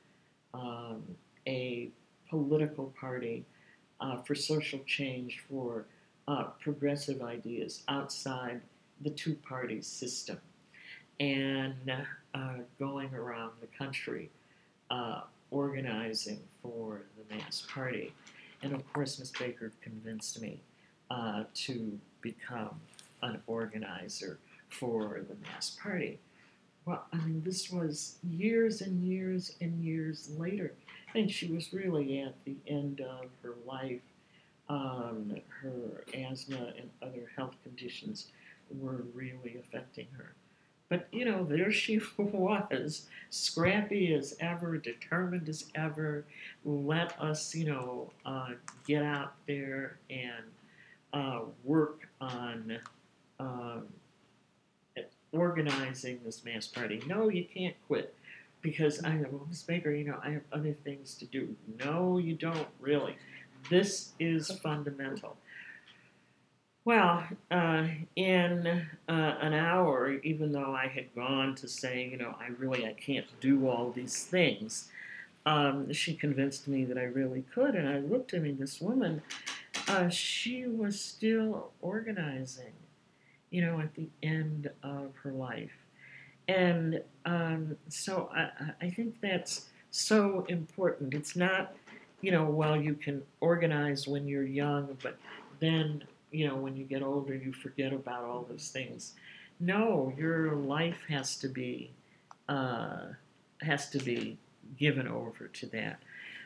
um, 0.55 1.03
a 1.47 1.89
political 2.29 2.93
party 2.99 3.45
uh, 4.01 4.23
for 4.23 4.35
social 4.35 4.81
change, 4.87 5.43
for 5.49 5.85
uh, 6.29 6.45
progressive 6.61 7.23
ideas 7.23 7.83
outside 7.89 8.61
the 9.01 9.11
two 9.11 9.35
party 9.35 9.83
system, 9.83 10.39
and 11.19 11.93
uh, 12.35 12.55
going 12.79 13.13
around 13.15 13.53
the 13.61 13.67
country 13.67 14.31
uh, 14.91 15.23
organizing 15.51 16.41
for 16.63 17.03
the 17.17 17.35
Mass 17.35 17.67
Party. 17.69 18.13
And 18.63 18.73
of 18.73 18.93
course, 18.93 19.19
Miss 19.19 19.31
Baker 19.31 19.73
convinced 19.81 20.41
me 20.41 20.61
uh, 21.11 21.45
to 21.55 21.99
become 22.21 22.81
an 23.23 23.43
organizer 23.47 24.39
for 24.69 25.23
the 25.29 25.35
Mass 25.43 25.71
Party. 25.83 26.19
Well, 26.87 27.05
I 27.13 27.17
mean, 27.19 27.43
this 27.45 27.71
was 27.71 28.17
years 28.23 28.81
and 28.81 29.05
years 29.05 29.57
and 29.61 29.85
years 29.85 30.31
later, 30.39 30.73
and 31.15 31.31
she 31.31 31.47
was 31.47 31.73
really 31.73 32.21
at 32.21 32.35
the 32.45 32.57
end 32.67 33.01
of 33.01 33.27
her 33.43 33.55
life. 33.67 34.01
Um, 34.69 35.35
her 35.63 36.05
asthma 36.15 36.73
and 36.79 36.89
other 37.03 37.29
health 37.37 37.57
conditions 37.65 38.29
were 38.71 39.05
really 39.15 39.57
affecting 39.59 40.07
her. 40.17 40.35
But 40.89 41.07
you 41.13 41.25
know, 41.25 41.45
there 41.45 41.71
she 41.71 42.01
was, 42.19 43.07
scrappy 43.31 44.13
as 44.13 44.37
ever, 44.41 44.77
determined 44.77 45.49
as 45.49 45.67
ever. 45.75 46.25
Let 46.65 47.19
us, 47.21 47.55
you 47.55 47.67
know, 47.67 48.11
uh, 48.27 48.51
get 48.87 49.03
out 49.03 49.35
there 49.47 49.99
and 50.11 50.45
uh, 51.13 51.43
work 51.65 52.09
on 52.21 52.79
um, 53.41 53.87
organizing 55.33 56.21
this 56.25 56.45
mass 56.45 56.67
party. 56.67 57.03
No, 57.07 57.29
you 57.29 57.45
can't 57.45 57.77
quit 57.87 58.15
because 58.63 59.03
I 59.05 59.15
know, 59.15 59.29
well, 59.31 59.47
Miss 59.49 59.63
Baker, 59.63 59.91
you 59.91 60.05
know, 60.05 60.19
I 60.23 60.31
have 60.31 60.43
other 60.53 60.75
things 60.85 61.15
to 61.15 61.25
do. 61.25 61.57
No, 61.85 62.19
you 62.19 62.35
don't 62.35 62.69
really. 62.81 63.17
This 63.71 64.13
is 64.19 64.51
fundamental. 64.51 65.37
Well, 66.85 67.25
uh, 67.51 67.87
in 68.17 68.67
uh, 69.09 69.13
an 69.13 69.53
hour, 69.53 70.15
even 70.23 70.53
though 70.53 70.75
I 70.75 70.89
had 70.89 71.15
gone 71.15 71.55
to 71.57 71.69
say, 71.69 72.09
you 72.11 72.17
know, 72.17 72.35
I 72.41 72.49
really 72.59 72.87
I 72.87 72.95
can't 72.95 73.27
do 73.41 73.69
all 73.69 73.91
these 73.91 74.25
things, 74.25 74.89
um, 75.47 75.93
she 75.93 76.15
convinced 76.15 76.69
me 76.69 76.85
that 76.85 76.99
I 76.99 77.05
really 77.05 77.45
could. 77.55 77.75
And 77.75 77.89
I 77.89 77.99
looked 77.99 78.35
at 78.35 78.43
me, 78.43 78.53
this 78.53 78.81
woman, 78.81 79.23
uh, 79.89 80.09
she 80.09 80.67
was 80.67 81.01
still 81.01 81.71
organizing, 81.83 82.73
you 83.51 83.65
know, 83.65 83.81
at 83.81 83.95
the 83.95 84.09
end 84.23 84.71
of 84.83 85.13
her 85.23 85.33
life. 85.33 85.73
And 86.49 87.03
um, 87.25 87.77
so 87.89 88.31
I, 88.35 88.51
I 88.81 88.91
think 88.91 89.21
that's 89.21 89.67
so 89.91 90.45
important. 90.49 91.15
It's 91.15 91.37
not, 91.37 91.75
you 92.21 92.33
know, 92.33 92.45
well, 92.45 92.81
you 92.81 92.95
can 92.95 93.23
organize 93.41 94.09
when 94.09 94.27
you're 94.27 94.47
young, 94.47 94.97
but 95.03 95.17
then 95.61 96.03
you 96.31 96.47
know, 96.47 96.57
when 96.57 96.77
you 96.77 96.85
get 96.85 97.03
older, 97.03 97.35
you 97.35 97.53
forget 97.53 97.93
about 97.93 98.25
all 98.25 98.47
those 98.49 98.69
things. 98.69 99.15
No, 99.59 100.13
your 100.17 100.55
life 100.55 101.03
has 101.09 101.37
to 101.39 101.49
be 101.49 101.91
uh, 102.49 103.09
has 103.61 103.91
to 103.91 103.99
be 103.99 104.39
given 104.79 105.07
over 105.07 105.49
to 105.49 105.67
that. 105.67 106.01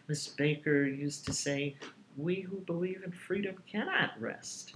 Miss 0.08 0.26
Baker 0.26 0.84
used 0.84 1.24
to 1.26 1.32
say, 1.32 1.76
"We 2.16 2.40
who 2.40 2.56
believe 2.56 3.02
in 3.04 3.12
freedom 3.12 3.56
cannot 3.70 4.20
rest," 4.20 4.74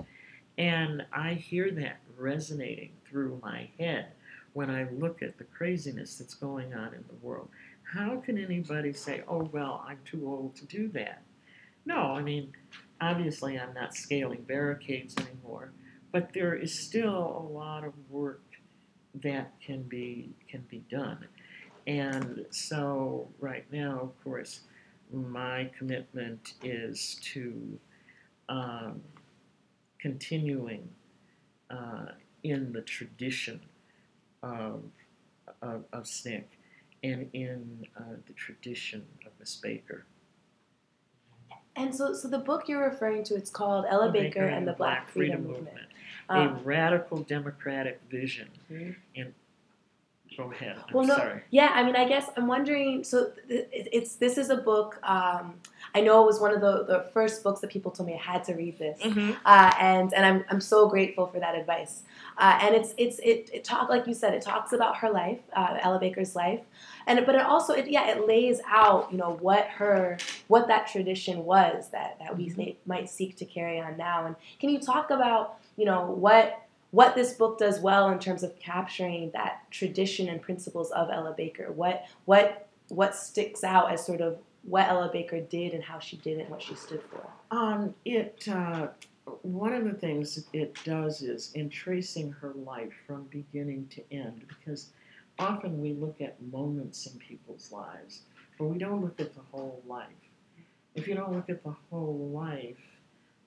and 0.58 1.06
I 1.12 1.34
hear 1.34 1.70
that 1.70 2.00
resonating 2.16 2.90
through 3.08 3.40
my 3.42 3.70
head 3.78 4.08
when 4.52 4.68
I 4.68 4.88
look 4.90 5.22
at 5.22 5.38
the 5.38 5.44
craziness 5.44 6.16
that's 6.16 6.34
going 6.34 6.74
on 6.74 6.92
in 6.92 7.04
the 7.08 7.14
world. 7.22 7.48
How 7.84 8.16
can 8.16 8.36
anybody 8.36 8.92
say, 8.92 9.22
"Oh 9.26 9.48
well, 9.52 9.84
I'm 9.88 10.00
too 10.04 10.26
old 10.26 10.56
to 10.56 10.66
do 10.66 10.88
that"? 10.88 11.22
No, 11.86 12.12
I 12.12 12.22
mean 12.22 12.52
obviously 13.00 13.58
I'm 13.58 13.72
not 13.74 13.94
scaling 13.94 14.42
barricades 14.42 15.14
anymore, 15.16 15.70
but 16.12 16.32
there 16.32 16.54
is 16.54 16.78
still 16.78 17.48
a 17.48 17.52
lot 17.52 17.84
of 17.84 17.92
work 18.10 18.42
that 19.14 19.52
can 19.64 19.82
be 19.82 20.30
can 20.48 20.64
be 20.68 20.84
done. 20.90 21.26
And 21.86 22.44
so 22.50 23.28
right 23.40 23.64
now, 23.72 23.98
of 24.00 24.24
course, 24.24 24.60
my 25.12 25.70
commitment 25.78 26.54
is 26.62 27.18
to 27.32 27.78
um, 28.48 29.00
continuing 30.00 30.88
uh, 31.70 32.06
in 32.42 32.72
the 32.72 32.82
tradition 32.82 33.60
of, 34.42 34.82
of, 35.62 35.84
of 35.92 36.04
SNCC 36.04 36.44
and 37.02 37.28
in 37.32 37.86
uh, 37.96 38.02
the 38.26 38.32
tradition 38.32 39.04
of 39.24 39.32
Miss 39.38 39.56
Baker. 39.56 40.04
And 41.76 41.94
so, 41.94 42.12
so 42.12 42.26
the 42.26 42.38
book 42.38 42.68
you're 42.68 42.82
referring 42.82 43.22
to, 43.24 43.36
it's 43.36 43.50
called 43.50 43.84
Ella 43.88 44.10
Baker, 44.10 44.44
and 44.44 44.66
the 44.66 44.72
Black, 44.72 45.04
Black 45.04 45.10
Freedom, 45.10 45.44
Freedom, 45.44 45.62
Movement. 45.62 45.66
Movement. 45.66 45.88
Um, 46.28 46.58
a 46.58 46.62
radical 46.64 47.18
democratic 47.18 48.00
vision. 48.10 48.48
Mm-hmm. 48.70 48.90
And 49.14 49.34
go 50.36 50.50
ahead. 50.50 50.76
I'm 50.76 50.94
well, 50.94 51.06
no, 51.06 51.16
sorry. 51.16 51.42
yeah. 51.50 51.72
I 51.74 51.82
mean, 51.82 51.96
I 51.96 52.06
guess 52.06 52.30
I'm 52.36 52.46
wondering. 52.46 53.04
So 53.04 53.32
it's 53.48 54.16
this 54.16 54.38
is 54.38 54.50
a 54.50 54.56
book. 54.56 54.98
Um, 55.02 55.54
I 55.94 56.00
know 56.00 56.22
it 56.22 56.26
was 56.26 56.40
one 56.40 56.54
of 56.54 56.60
the, 56.60 56.84
the 56.84 57.10
first 57.12 57.42
books 57.42 57.60
that 57.60 57.70
people 57.70 57.90
told 57.90 58.06
me 58.06 58.14
I 58.14 58.32
had 58.32 58.44
to 58.44 58.54
read 58.54 58.78
this, 58.78 59.00
mm-hmm. 59.00 59.32
uh, 59.44 59.74
and 59.80 60.12
and 60.14 60.24
I'm 60.24 60.44
I'm 60.50 60.60
so 60.60 60.88
grateful 60.88 61.26
for 61.26 61.40
that 61.40 61.54
advice. 61.54 62.02
Uh, 62.36 62.58
and 62.62 62.74
it's 62.74 62.94
it's 62.98 63.18
it, 63.20 63.50
it 63.52 63.64
talk 63.64 63.88
like 63.88 64.06
you 64.06 64.14
said, 64.14 64.34
it 64.34 64.42
talks 64.42 64.72
about 64.72 64.96
her 64.98 65.10
life, 65.10 65.40
uh, 65.54 65.78
Ella 65.80 65.98
Baker's 65.98 66.36
life, 66.36 66.60
and 67.06 67.24
but 67.26 67.34
it 67.34 67.42
also 67.42 67.72
it, 67.72 67.88
yeah 67.88 68.08
it 68.08 68.26
lays 68.26 68.60
out 68.68 69.10
you 69.10 69.18
know 69.18 69.36
what 69.40 69.66
her 69.68 70.18
what 70.48 70.68
that 70.68 70.86
tradition 70.86 71.44
was 71.44 71.88
that 71.90 72.18
that 72.20 72.36
we 72.36 72.46
mm-hmm. 72.46 72.60
may, 72.60 72.76
might 72.86 73.10
seek 73.10 73.36
to 73.36 73.44
carry 73.44 73.80
on 73.80 73.96
now. 73.96 74.26
And 74.26 74.36
can 74.60 74.70
you 74.70 74.78
talk 74.78 75.10
about 75.10 75.58
you 75.76 75.84
know 75.84 76.06
what 76.06 76.67
what 76.90 77.14
this 77.14 77.34
book 77.34 77.58
does 77.58 77.80
well 77.80 78.08
in 78.10 78.18
terms 78.18 78.42
of 78.42 78.58
capturing 78.58 79.30
that 79.32 79.70
tradition 79.70 80.28
and 80.28 80.40
principles 80.40 80.90
of 80.92 81.10
Ella 81.10 81.34
Baker? 81.36 81.70
What 81.72 82.04
what 82.24 82.68
what 82.88 83.14
sticks 83.14 83.62
out 83.62 83.92
as 83.92 84.04
sort 84.04 84.20
of 84.20 84.38
what 84.62 84.88
Ella 84.88 85.10
Baker 85.12 85.40
did 85.40 85.74
and 85.74 85.82
how 85.82 85.98
she 85.98 86.16
did 86.16 86.38
it 86.38 86.42
and 86.42 86.50
what 86.50 86.62
she 86.62 86.74
stood 86.74 87.02
for? 87.02 87.26
Um, 87.50 87.94
it 88.04 88.46
uh, 88.48 88.88
one 89.42 89.74
of 89.74 89.84
the 89.84 89.92
things 89.92 90.44
it 90.52 90.76
does 90.84 91.22
is 91.22 91.52
in 91.52 91.68
tracing 91.68 92.32
her 92.32 92.52
life 92.64 92.92
from 93.06 93.24
beginning 93.24 93.86
to 93.88 94.02
end, 94.12 94.44
because 94.48 94.90
often 95.38 95.80
we 95.80 95.92
look 95.92 96.20
at 96.20 96.40
moments 96.50 97.06
in 97.06 97.18
people's 97.18 97.70
lives, 97.70 98.22
but 98.58 98.64
we 98.66 98.78
don't 98.78 99.02
look 99.02 99.20
at 99.20 99.34
the 99.34 99.42
whole 99.52 99.82
life. 99.86 100.08
if 100.94 101.06
you 101.06 101.14
don't 101.14 101.32
look 101.32 101.48
at 101.48 101.62
the 101.62 101.74
whole 101.90 102.30
life, 102.32 102.76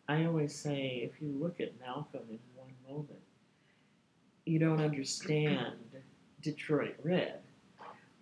I 0.07 0.25
always 0.25 0.55
say 0.55 1.09
if 1.11 1.21
you 1.21 1.29
look 1.39 1.59
at 1.59 1.79
Malcolm 1.79 2.21
in 2.29 2.39
one 2.55 2.71
moment, 2.87 3.19
you 4.51 4.59
don't 4.59 4.81
understand 4.81 5.73
Detroit 6.41 6.95
Red. 7.03 7.39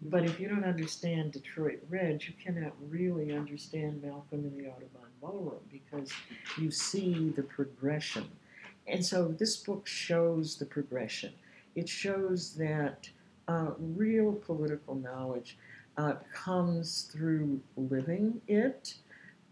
But 0.03 0.25
if 0.25 0.39
you 0.39 0.47
don't 0.47 0.63
understand 0.63 1.31
Detroit 1.31 1.79
Red, 1.89 2.23
you 2.23 2.33
cannot 2.41 2.73
really 2.87 3.33
understand 3.35 4.03
Malcolm 4.03 4.45
in 4.45 4.55
the 4.55 4.69
Audubon 4.69 5.09
Ballroom 5.19 5.59
because 5.71 6.11
you 6.57 6.69
see 6.69 7.33
the 7.35 7.41
progression. 7.41 8.29
And 8.87 9.03
so 9.03 9.27
this 9.27 9.57
book 9.57 9.87
shows 9.87 10.55
the 10.55 10.65
progression. 10.65 11.33
It 11.75 11.89
shows 11.89 12.53
that 12.53 13.09
uh, 13.47 13.71
real 13.79 14.33
political 14.33 14.95
knowledge 14.95 15.57
uh, 15.97 16.13
comes 16.31 17.09
through 17.11 17.59
living 17.75 18.39
it 18.47 18.93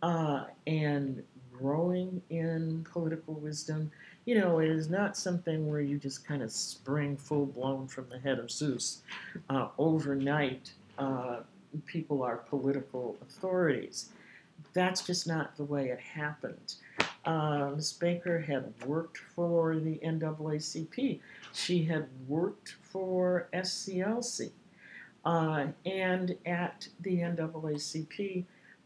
uh, 0.04 0.46
and 0.68 1.24
growing 1.52 2.22
in 2.30 2.86
political 2.92 3.34
wisdom. 3.34 3.92
You 4.28 4.38
know, 4.38 4.60
it 4.60 4.70
is 4.70 4.90
not 4.90 5.16
something 5.16 5.72
where 5.72 5.80
you 5.80 5.98
just 5.98 6.28
kind 6.28 6.44
of 6.44 6.52
spring 6.52 7.16
full 7.16 7.46
blown 7.46 7.88
from 7.88 8.10
the 8.10 8.20
head 8.20 8.40
of 8.40 8.52
Zeus. 8.52 9.02
Uh, 9.50 9.70
overnight, 9.78 10.74
uh, 10.98 11.38
people 11.86 12.22
are 12.24 12.36
political 12.36 13.16
authorities. 13.22 14.10
That's 14.74 15.02
just 15.02 15.28
not 15.28 15.56
the 15.56 15.64
way 15.64 15.92
it 15.92 16.02
happened. 16.02 16.76
Uh, 17.24 17.72
Ms. 17.74 17.94
Baker 17.94 18.42
had 18.42 18.74
worked 18.86 19.18
for 19.18 19.80
the 19.80 19.98
NAACP. 20.04 21.22
She 21.54 21.86
had 21.86 22.10
worked 22.28 22.76
for 22.82 23.48
SCLC. 23.54 24.52
Uh, 25.24 25.68
and 25.86 26.36
at 26.46 26.86
the 27.00 27.20
NAACP, 27.20 28.44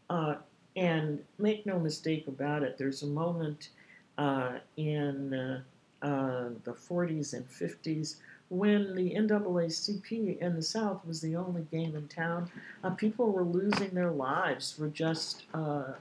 uh, 0.08 0.36
and 0.76 1.18
make 1.38 1.66
no 1.66 1.80
mistake 1.80 2.28
about 2.28 2.62
it, 2.62 2.78
there's 2.78 3.02
a 3.02 3.08
moment 3.08 3.70
uh, 4.18 4.52
in 4.76 5.34
uh, 5.34 5.60
uh, 6.02 6.48
the 6.64 6.72
40s 6.72 7.32
and 7.34 7.48
50s 7.48 8.16
when 8.48 8.94
the 8.94 9.14
NAACP 9.14 10.38
in 10.38 10.54
the 10.54 10.62
South 10.62 11.00
was 11.06 11.20
the 11.20 11.36
only 11.36 11.62
game 11.70 11.96
in 11.96 12.06
town. 12.08 12.50
Uh, 12.84 12.90
people 12.90 13.32
were 13.32 13.44
losing 13.44 13.90
their 13.90 14.10
lives 14.10 14.72
for 14.72 14.88
just 14.88 15.44
uh, 15.54 15.92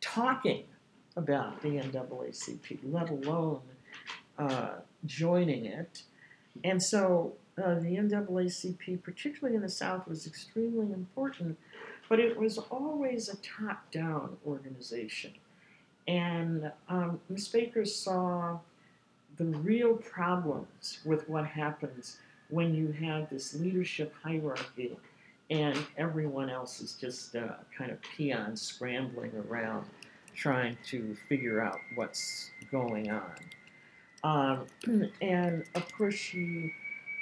talking 0.00 0.64
about 1.16 1.60
the 1.62 1.70
NAACP, 1.70 2.78
let 2.84 3.08
alone 3.08 3.60
uh, 4.38 4.70
joining 5.06 5.64
it. 5.64 6.02
And 6.64 6.82
so 6.82 7.34
the 7.56 7.62
NAACP, 7.62 9.02
particularly 9.02 9.56
in 9.56 9.62
the 9.62 9.68
South, 9.68 10.06
was 10.06 10.26
extremely 10.26 10.92
important 10.92 11.56
but 12.10 12.18
it 12.18 12.36
was 12.36 12.58
always 12.58 13.28
a 13.28 13.36
top 13.36 13.90
down 13.92 14.36
organization. 14.44 15.32
And 16.08 16.70
um, 16.88 17.20
Ms. 17.28 17.48
Baker 17.48 17.84
saw 17.84 18.58
the 19.36 19.44
real 19.44 19.94
problems 19.94 20.98
with 21.04 21.28
what 21.28 21.46
happens 21.46 22.18
when 22.48 22.74
you 22.74 22.92
have 22.92 23.30
this 23.30 23.54
leadership 23.54 24.12
hierarchy 24.22 24.96
and 25.50 25.76
everyone 25.96 26.48
else 26.48 26.80
is 26.80 26.94
just 26.94 27.34
uh, 27.34 27.54
kind 27.76 27.90
of 27.90 28.00
peons 28.02 28.62
scrambling 28.62 29.32
around 29.48 29.84
trying 30.34 30.76
to 30.86 31.16
figure 31.28 31.60
out 31.60 31.78
what's 31.96 32.50
going 32.70 33.10
on. 33.10 33.34
Um, 34.22 35.10
and 35.20 35.64
of 35.74 35.92
course, 35.92 36.14
she 36.14 36.72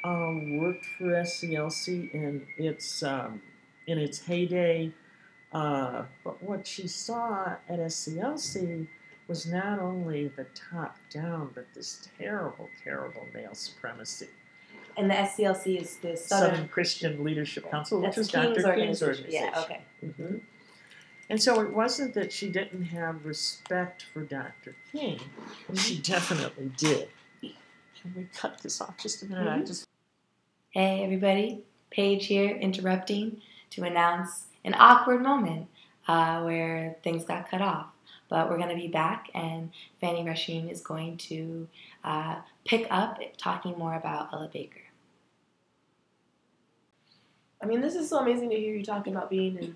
uh, 0.05 0.35
worked 0.59 0.85
for 0.99 1.07
SCLC 1.07 2.13
in 2.13 2.47
its 2.59 3.03
um, 3.03 3.41
in 3.87 3.99
its 3.99 4.19
heyday. 4.21 4.93
Uh, 5.53 6.05
but 6.25 6.43
what 6.43 6.67
she 6.67 6.87
saw 6.87 7.57
at 7.69 7.79
SCLC 7.79 8.87
was 9.29 9.47
not 9.47 9.79
only 9.79 10.29
the 10.29 10.45
top 10.55 10.97
down, 11.11 11.51
but 11.55 11.67
this 11.75 12.09
terrible, 12.19 12.69
terrible 12.83 13.27
male 13.35 13.55
supremacy. 13.55 14.29
And 14.97 15.11
the 15.11 15.15
SCLC 15.15 15.81
is 15.81 15.97
the 15.97 16.17
Southern, 16.17 16.51
Southern, 16.51 16.69
Christian 16.69 17.23
Leadership 17.25 17.71
Council, 17.71 18.01
which 18.03 18.19
is 18.19 18.29
Dr. 18.29 18.55
King's 18.55 18.65
organization. 18.65 19.25
organization. 19.25 19.51
Yeah, 19.55 19.61
okay. 19.63 19.81
hmm 20.17 20.37
And 21.31 21.41
so 21.43 21.61
it 21.61 21.73
wasn't 21.73 22.15
that 22.15 22.33
she 22.33 22.51
didn't 22.51 22.85
have 22.85 23.25
respect 23.25 24.07
for 24.13 24.23
Dr. 24.23 24.75
King. 24.93 25.21
She 25.75 25.99
definitely 25.99 26.73
did. 26.77 27.09
Can 27.41 28.15
we 28.17 28.29
cut 28.35 28.61
this 28.63 28.81
off 28.81 28.97
just 28.99 29.23
a 29.23 29.27
minute? 29.27 29.47
I 29.49 29.59
Mhm. 29.61 29.67
just 29.67 29.85
Hey 30.71 31.03
everybody, 31.03 31.65
Page 31.91 32.27
here 32.27 32.55
interrupting 32.55 33.41
to 33.71 33.85
announce 33.85 34.48
an 34.69 34.75
awkward 34.79 35.23
moment 35.23 35.67
uh, 36.07 36.43
where 36.43 36.97
things 37.03 37.25
got 37.25 37.51
cut 37.51 37.63
off. 37.63 37.87
But 38.29 38.51
we're 38.51 38.59
going 38.59 38.69
to 38.69 38.75
be 38.75 38.89
back, 38.89 39.31
and 39.35 39.71
Fannie 40.01 40.23
Rushing 40.23 40.69
is 40.69 40.83
going 40.83 41.17
to 41.29 41.67
uh, 42.05 42.37
pick 42.67 42.87
up 42.91 43.19
talking 43.39 43.79
more 43.79 43.95
about 43.95 44.29
Ella 44.33 44.51
Baker. 44.53 44.81
I 47.63 47.67
mean, 47.67 47.81
this 47.81 47.95
is 47.95 48.09
so 48.09 48.19
amazing 48.19 48.51
to 48.51 48.57
hear 48.57 48.75
you 48.75 48.85
talking 48.85 49.15
about 49.15 49.31
being 49.31 49.57
in, 49.57 49.75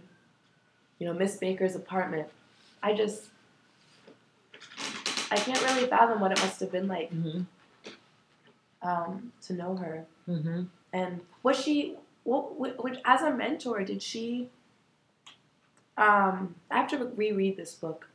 you 0.98 1.06
know, 1.06 1.14
Miss 1.14 1.36
Baker's 1.36 1.74
apartment. 1.74 2.28
I 2.82 2.92
just, 2.92 3.24
I 5.30 5.36
can't 5.36 5.60
really 5.62 5.86
fathom 5.88 6.20
what 6.20 6.32
it 6.32 6.38
must 6.40 6.60
have 6.60 6.70
been 6.70 6.88
like 6.88 7.10
hmm 7.10 7.42
um, 8.82 9.32
to 9.46 9.52
know 9.54 9.76
her. 9.76 10.04
hmm 10.26 10.64
And 10.92 11.20
was 11.42 11.62
she, 11.62 11.96
what, 12.24 12.82
which, 12.82 12.98
as 13.04 13.22
a 13.22 13.30
mentor, 13.30 13.82
did 13.84 14.02
she, 14.02 14.50
um, 16.02 16.54
I 16.70 16.78
have 16.78 16.88
to 16.90 16.98
reread 17.16 17.56
this 17.56 17.74
book, 17.74 18.08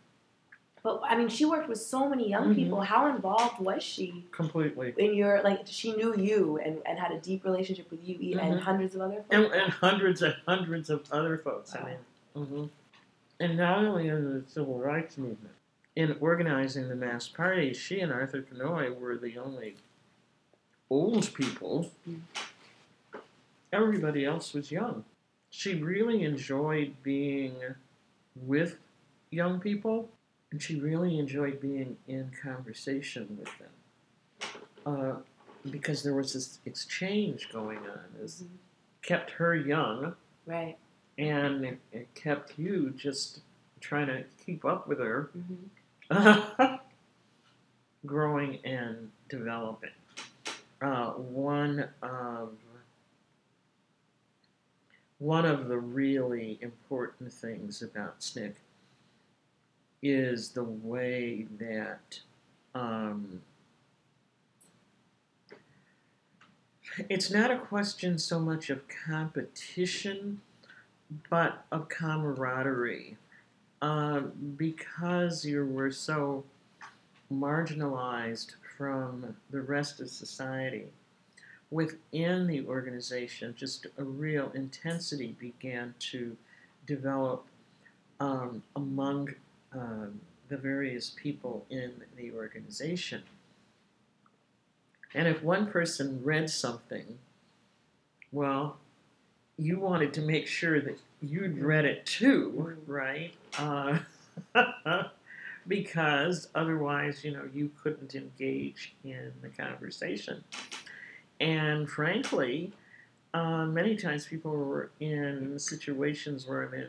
but 0.84 1.02
I 1.04 1.16
mean, 1.18 1.30
she 1.30 1.46
worked 1.46 1.68
with 1.70 1.80
so 1.80 2.08
many 2.10 2.30
young 2.30 2.54
Mhm. 2.54 2.56
people. 2.56 2.82
How 2.82 3.08
involved 3.14 3.60
was 3.60 3.82
she 3.84 4.26
completely. 4.32 4.94
in 4.98 5.14
your, 5.16 5.42
like, 5.44 5.62
she 5.66 5.94
knew 5.96 6.16
you 6.18 6.58
and, 6.64 6.82
and 6.86 6.98
had 7.00 7.12
a 7.12 7.20
deep 7.20 7.44
relationship 7.44 7.90
with 7.92 8.04
you 8.08 8.18
e- 8.20 8.34
and 8.34 8.60
hundreds 8.60 8.96
of 8.96 9.02
other 9.02 9.24
folks? 9.30 9.54
and 9.56 9.72
hundreds 9.74 10.22
and 10.22 10.36
hundreds 10.48 10.90
of 10.90 11.04
other 11.12 11.38
folks. 11.38 11.76
I 11.76 11.84
mean, 11.86 12.46
hmm 12.46 12.66
and 13.40 13.56
not 13.58 13.78
only 13.86 14.08
in 14.08 14.34
the 14.34 14.44
civil 14.50 14.80
rights 14.80 15.16
movement, 15.18 15.54
in 15.96 16.16
organizing 16.20 16.90
the 16.90 16.96
mass 16.96 17.28
parties, 17.28 17.78
she 17.78 18.00
and 18.00 18.12
Arthur 18.12 18.42
Kinoy 18.42 19.00
were 19.00 19.16
the 19.16 19.38
only 19.38 19.76
old 20.90 21.32
people. 21.36 21.92
Mm. 22.10 22.22
Everybody 23.72 24.26
else 24.26 24.54
was 24.54 24.72
young. 24.72 25.04
She 25.50 25.76
really 25.82 26.24
enjoyed 26.24 26.96
being 27.04 27.56
with 28.36 28.78
young 29.32 29.60
people, 29.60 30.10
and 30.52 30.62
she 30.62 30.80
really 30.80 31.18
enjoyed 31.20 31.60
being 31.62 31.98
in 32.08 32.32
conversation 32.42 33.38
with 33.40 33.50
them. 33.58 33.70
Uh, 34.86 35.16
because 35.72 36.04
there 36.04 36.14
was 36.14 36.34
this 36.34 36.60
exchange 36.66 37.50
going 37.52 37.80
on. 37.80 38.00
This 38.20 38.44
Mhm. 38.44 38.48
kept 39.02 39.32
her 39.32 39.54
young, 39.56 40.16
Right. 40.46 40.78
and 41.18 41.66
it, 41.66 41.80
it 41.92 42.14
kept 42.16 42.58
you 42.58 42.92
just 42.92 43.42
trying 43.82 44.08
to 44.08 44.24
keep 44.46 44.64
up 44.64 44.88
with 44.88 45.00
her, 45.00 45.24
hmm 45.34 45.66
growing 48.06 48.60
and 48.66 49.12
developing. 49.28 49.92
Uh, 50.82 51.12
one 51.14 51.90
of 52.02 52.54
one 55.20 55.46
of 55.46 55.68
the 55.68 55.78
really 55.78 56.60
important 56.62 57.32
things 57.32 57.82
about 57.82 58.20
SNCC 58.20 58.54
is 60.04 60.50
the 60.50 60.64
way 60.64 61.48
that 61.60 62.20
um, 62.76 63.42
it's 67.10 67.32
not 67.32 67.52
a 67.52 67.58
question 67.58 68.20
so 68.20 68.40
much 68.40 68.70
of 68.70 68.82
competition, 68.88 70.42
but 71.30 71.66
of 71.72 71.90
camaraderie. 71.90 73.18
Um, 73.82 74.32
because 74.58 75.46
you 75.46 75.66
were 75.66 75.92
so 75.92 76.44
marginalized 77.32 78.54
from 78.78 79.36
the 79.52 79.62
rest 79.62 80.00
of 80.00 80.10
society, 80.10 80.86
within 81.72 82.48
the 82.48 82.66
organization, 82.66 83.54
just 83.58 83.88
a 83.98 84.04
real 84.04 84.52
intensity 84.54 85.36
began 85.40 85.94
to 86.00 86.38
develop 86.86 87.46
um, 88.20 88.64
among 88.76 89.34
um, 89.74 90.20
the 90.50 90.58
various 90.58 91.10
people 91.10 91.66
in 91.70 91.92
the 92.16 92.32
organization. 92.32 93.24
And 95.14 95.28
if 95.28 95.44
one 95.44 95.68
person 95.68 96.22
read 96.24 96.50
something, 96.50 97.18
well, 98.32 98.78
you 99.58 99.80
wanted 99.80 100.14
to 100.14 100.22
make 100.22 100.48
sure 100.48 100.80
that 100.82 101.00
you'd 101.22 101.58
read 101.58 101.86
it 101.86 102.06
too, 102.06 102.78
right? 102.86 103.34
Uh, 103.58 104.00
because 105.68 106.48
otherwise, 106.54 107.24
you 107.24 107.32
know, 107.32 107.50
you 107.54 107.72
couldn't 107.82 108.16
engage 108.16 108.96
in 109.04 109.34
the 109.42 109.50
conversation. 109.50 110.44
And 111.40 111.90
frankly, 111.90 112.72
uh, 113.34 113.66
many 113.66 113.96
times 113.96 114.26
people 114.26 114.52
were 114.52 114.92
in 115.00 115.60
situations 115.60 116.48
where 116.48 116.68
mean, 116.70 116.88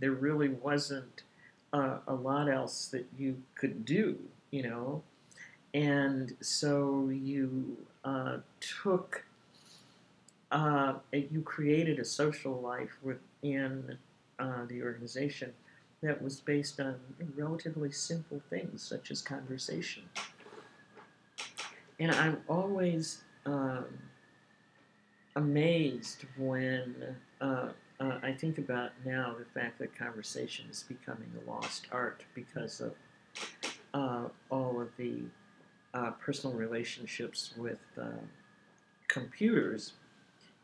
there 0.00 0.12
really 0.12 0.48
wasn't 0.48 1.22
uh, 1.72 1.98
a 2.06 2.14
lot 2.14 2.48
else 2.48 2.88
that 2.88 3.06
you 3.18 3.42
could 3.54 3.84
do, 3.84 4.18
you 4.50 4.62
know. 4.62 5.02
And 5.74 6.34
so 6.40 7.10
you 7.12 7.76
uh, 8.04 8.38
took, 8.82 9.24
uh, 10.50 10.94
you 11.12 11.42
created 11.42 11.98
a 11.98 12.04
social 12.04 12.60
life 12.60 12.96
within 13.02 13.98
uh, 14.38 14.64
the 14.68 14.82
organization 14.82 15.52
that 16.02 16.22
was 16.22 16.40
based 16.40 16.80
on 16.80 16.96
relatively 17.36 17.92
simple 17.92 18.40
things 18.48 18.82
such 18.82 19.10
as 19.10 19.20
conversation. 19.20 20.04
And 21.98 22.10
I'm 22.12 22.38
always 22.48 23.22
um, 23.46 23.86
amazed 25.36 26.24
when 26.36 27.16
uh, 27.40 27.68
uh, 28.00 28.18
I 28.22 28.32
think 28.32 28.58
about 28.58 28.92
now 29.04 29.34
the 29.38 29.60
fact 29.60 29.78
that 29.78 29.96
conversation 29.96 30.66
is 30.70 30.84
becoming 30.84 31.30
a 31.46 31.50
lost 31.50 31.86
art 31.92 32.24
because 32.34 32.80
of 32.80 32.94
uh, 33.92 34.28
all 34.50 34.80
of 34.80 34.88
the 34.96 35.22
uh, 35.92 36.12
personal 36.12 36.56
relationships 36.56 37.52
with 37.56 37.80
uh, 38.00 38.06
computers 39.08 39.94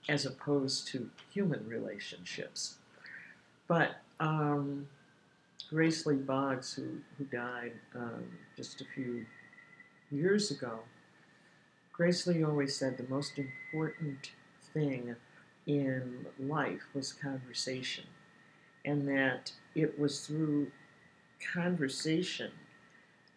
as 0.08 0.24
opposed 0.24 0.88
to 0.88 1.10
human 1.30 1.66
relationships. 1.68 2.76
But 3.68 3.96
um, 4.20 4.86
Grace 5.68 6.06
Lee 6.06 6.14
Boggs, 6.14 6.72
who, 6.72 7.00
who 7.18 7.24
died 7.24 7.72
um, 7.94 8.24
just 8.56 8.80
a 8.80 8.84
few 8.94 9.26
years 10.10 10.52
ago, 10.52 10.78
Grace 11.96 12.26
Lee 12.26 12.44
always 12.44 12.76
said 12.76 12.98
the 12.98 13.09
most 13.09 13.38
important 13.38 14.32
thing 14.74 15.16
in 15.66 16.26
life 16.38 16.82
was 16.92 17.14
conversation, 17.14 18.04
and 18.85 19.09
that 19.09 19.50
it 19.74 19.98
was 19.98 20.26
through 20.26 20.70
conversation 21.54 22.50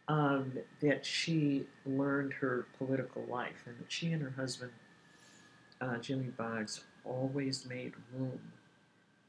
um, 0.09 0.51
that 0.81 1.05
she 1.05 1.65
learned 1.85 2.33
her 2.33 2.65
political 2.77 3.23
life, 3.29 3.63
and 3.65 3.79
that 3.79 3.89
she 3.89 4.11
and 4.11 4.21
her 4.21 4.33
husband, 4.35 4.71
uh, 5.79 5.97
Jimmy 5.99 6.31
Boggs, 6.35 6.83
always 7.05 7.65
made 7.65 7.93
room 8.13 8.41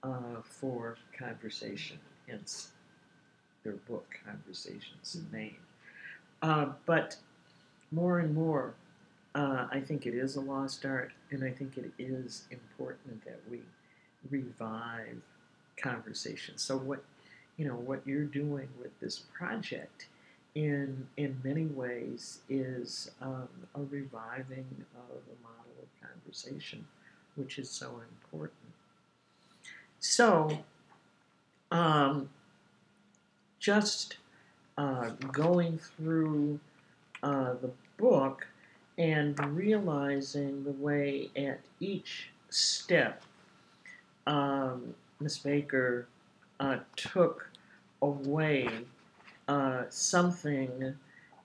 uh, 0.02 0.42
for 0.42 0.96
conversation, 1.16 2.00
hence 2.26 2.72
their 3.62 3.74
book, 3.74 4.08
Conversations 4.24 5.14
in 5.14 5.30
Maine. 5.30 5.56
Uh, 6.42 6.70
but 6.84 7.16
more 7.92 8.18
and 8.18 8.34
more, 8.34 8.74
uh, 9.34 9.66
I 9.70 9.80
think 9.80 10.06
it 10.06 10.14
is 10.14 10.36
a 10.36 10.40
lost 10.40 10.84
art, 10.84 11.12
and 11.30 11.44
I 11.44 11.50
think 11.50 11.76
it 11.76 11.92
is 11.98 12.44
important 12.50 13.24
that 13.24 13.40
we 13.50 13.60
revive 14.28 15.20
conversation. 15.76 16.58
So 16.58 16.76
what 16.76 17.04
you 17.56 17.66
know 17.66 17.76
what 17.76 18.02
you're 18.06 18.24
doing 18.24 18.68
with 18.80 18.98
this 19.00 19.18
project 19.32 20.06
in 20.54 21.06
in 21.16 21.40
many 21.44 21.66
ways 21.66 22.40
is 22.48 23.10
um, 23.20 23.48
a 23.74 23.82
reviving 23.82 24.66
of 24.96 25.16
a 25.16 25.42
model 25.42 25.74
of 25.82 26.08
conversation, 26.08 26.86
which 27.36 27.58
is 27.58 27.70
so 27.70 28.00
important. 28.10 28.56
So, 30.00 30.64
um, 31.70 32.30
just 33.58 34.16
uh, 34.78 35.10
going 35.30 35.78
through 35.78 36.58
uh, 37.22 37.54
the 37.60 37.70
book 37.98 38.46
and 39.00 39.38
realizing 39.56 40.62
the 40.62 40.72
way 40.72 41.30
at 41.34 41.60
each 41.80 42.28
step 42.50 43.22
um, 44.26 44.94
Miss 45.20 45.38
Baker 45.38 46.06
uh, 46.60 46.78
took 46.96 47.50
away 48.02 48.68
uh, 49.48 49.84
something 49.88 50.94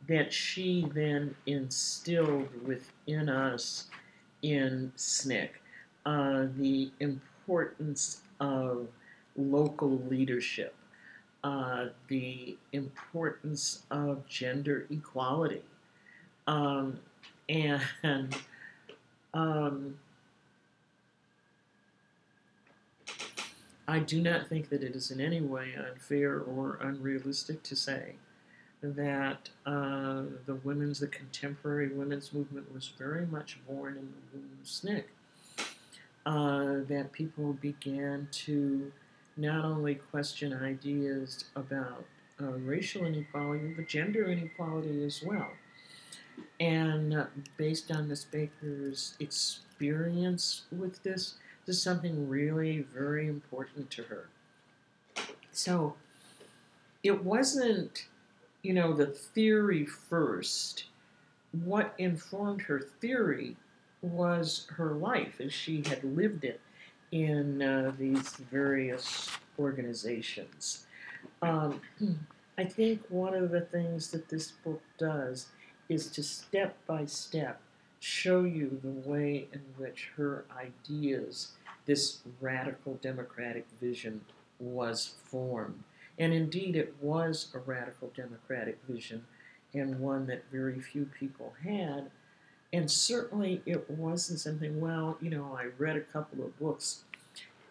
that 0.07 0.31
she 0.31 0.85
then 0.93 1.35
instilled 1.45 2.49
within 2.65 3.29
us 3.29 3.85
in 4.41 4.91
SNCC. 4.97 5.49
Uh, 6.05 6.45
the 6.57 6.91
importance 6.99 8.21
of 8.39 8.87
local 9.35 9.97
leadership, 10.07 10.75
uh, 11.43 11.87
the 12.09 12.55
importance 12.73 13.83
of 13.89 14.27
gender 14.27 14.85
equality, 14.91 15.63
um, 16.45 16.99
and 17.49 18.35
um, 19.33 19.97
I 23.87 23.99
do 23.99 24.21
not 24.21 24.47
think 24.47 24.69
that 24.69 24.83
it 24.83 24.95
is 24.95 25.11
in 25.11 25.21
any 25.21 25.41
way 25.41 25.73
unfair 25.77 26.39
or 26.39 26.79
unrealistic 26.81 27.61
to 27.63 27.75
say 27.75 28.15
that 28.81 29.49
uh, 29.65 30.23
the 30.45 30.55
women's, 30.63 30.99
the 30.99 31.07
contemporary 31.07 31.89
women's 31.89 32.33
movement 32.33 32.73
was 32.73 32.91
very 32.97 33.25
much 33.25 33.59
born 33.67 33.97
in 33.97 34.07
the 34.07 34.37
womb 34.37 34.49
of 34.61 34.67
SNCC. 34.67 35.03
Uh, 36.25 36.83
that 36.87 37.11
people 37.11 37.53
began 37.53 38.27
to 38.31 38.91
not 39.37 39.63
only 39.63 39.93
question 39.93 40.53
ideas 40.53 41.45
about 41.55 42.03
uh, 42.41 42.45
racial 42.45 43.05
inequality, 43.05 43.73
but 43.75 43.87
gender 43.87 44.25
inequality 44.25 45.05
as 45.05 45.21
well. 45.23 45.51
And 46.59 47.25
based 47.57 47.91
on 47.91 48.07
Miss 48.07 48.23
Baker's 48.23 49.15
experience 49.19 50.63
with 50.71 51.03
this, 51.03 51.35
this 51.65 51.77
is 51.77 51.83
something 51.83 52.29
really 52.29 52.85
very 52.93 53.27
important 53.27 53.89
to 53.91 54.03
her. 54.03 54.29
So 55.51 55.95
it 57.03 57.23
wasn't, 57.23 58.07
you 58.61 58.73
know, 58.73 58.93
the 58.93 59.07
theory 59.07 59.85
first. 59.85 60.85
What 61.63 61.93
informed 61.97 62.63
her 62.63 62.79
theory 62.79 63.55
was 64.01 64.67
her 64.75 64.91
life 64.91 65.39
as 65.39 65.53
she 65.53 65.83
had 65.87 66.03
lived 66.03 66.43
it 66.43 66.61
in 67.11 67.61
uh, 67.61 67.93
these 67.97 68.35
various 68.51 69.29
organizations. 69.57 70.85
Um, 71.41 71.81
I 72.57 72.63
think 72.63 73.01
one 73.09 73.33
of 73.33 73.51
the 73.51 73.61
things 73.61 74.11
that 74.11 74.29
this 74.29 74.51
book 74.51 74.81
does 74.97 75.47
is 75.89 76.07
to 76.07 76.23
step 76.23 76.77
by 76.87 77.05
step 77.05 77.61
show 77.99 78.41
you 78.43 78.79
the 78.83 79.09
way 79.09 79.47
in 79.51 79.61
which 79.77 80.11
her 80.15 80.45
ideas, 80.55 81.53
this 81.85 82.19
radical 82.39 82.95
democratic 83.01 83.65
vision, 83.81 84.21
was 84.59 85.15
formed. 85.23 85.83
And 86.19 86.33
indeed, 86.33 86.75
it 86.75 86.95
was 87.01 87.47
a 87.53 87.59
radical 87.59 88.11
democratic 88.15 88.77
vision 88.87 89.25
and 89.73 89.99
one 89.99 90.27
that 90.27 90.43
very 90.51 90.79
few 90.79 91.05
people 91.05 91.53
had 91.63 92.11
and 92.75 92.91
certainly 92.91 93.61
it 93.65 93.89
wasn't 93.89 94.37
something, 94.37 94.81
well, 94.81 95.17
you 95.21 95.29
know, 95.29 95.57
I 95.57 95.67
read 95.77 95.95
a 95.95 96.01
couple 96.01 96.43
of 96.43 96.59
books 96.59 97.05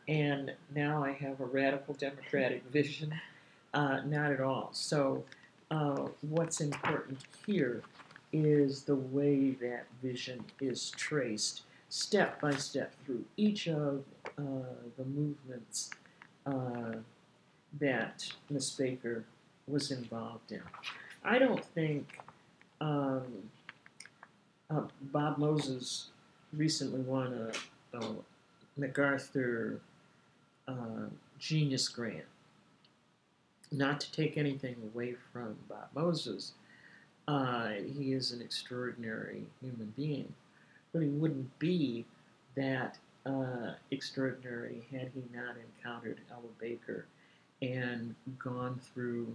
and 0.09 0.53
now 0.75 1.05
I 1.05 1.13
have 1.13 1.41
a 1.41 1.45
radical 1.45 1.93
democratic 1.93 2.65
vision. 2.73 3.13
Uh, 3.75 4.01
not 4.07 4.33
at 4.33 4.41
all. 4.41 4.71
So, 4.73 5.25
uh, 5.71 6.07
what's 6.23 6.61
important 6.63 7.19
here 7.47 7.83
is 8.35 8.83
the 8.83 8.97
way 8.97 9.51
that 9.51 9.87
vision 10.03 10.45
is 10.61 10.91
traced 10.91 11.63
step 11.89 12.41
by 12.41 12.53
step 12.57 12.93
through 13.05 13.25
each 13.37 13.69
of 13.69 14.03
uh, 14.37 14.43
the 14.97 15.05
movements 15.05 15.91
uh, 16.47 16.97
that 17.79 18.27
Miss 18.51 18.71
Baker 18.71 19.25
was 19.69 19.93
involved 19.93 20.51
in. 20.51 20.63
I 21.25 21.39
don't 21.39 21.65
think 21.65 22.19
um, 22.81 23.23
uh, 24.71 24.83
Bob 25.01 25.39
Moses 25.39 26.09
recently 26.53 27.01
won 27.01 27.53
a, 27.93 27.99
a 27.99 28.15
MacArthur 28.77 29.81
uh, 30.67 31.09
Genius 31.39 31.89
Grant. 31.89 32.25
Not 33.71 34.01
to 34.01 34.13
take 34.13 34.37
anything 34.37 34.77
away 34.93 35.15
from 35.33 35.57
Bob 35.69 35.89
Moses, 35.95 36.53
uh, 37.27 37.71
he 37.97 38.13
is 38.13 38.33
an 38.33 38.41
extraordinary 38.41 39.45
human 39.61 39.93
being, 39.97 40.33
but 40.93 41.03
he 41.03 41.09
wouldn't 41.09 41.59
be 41.59 42.05
that 42.55 42.99
uh, 43.27 43.73
extraordinary 43.91 44.83
had 44.91 45.11
he 45.15 45.23
not 45.35 45.57
encountered 45.57 46.21
Ella 46.31 46.43
Baker 46.61 47.07
and 47.63 48.15
gone 48.39 48.81
through. 48.93 49.35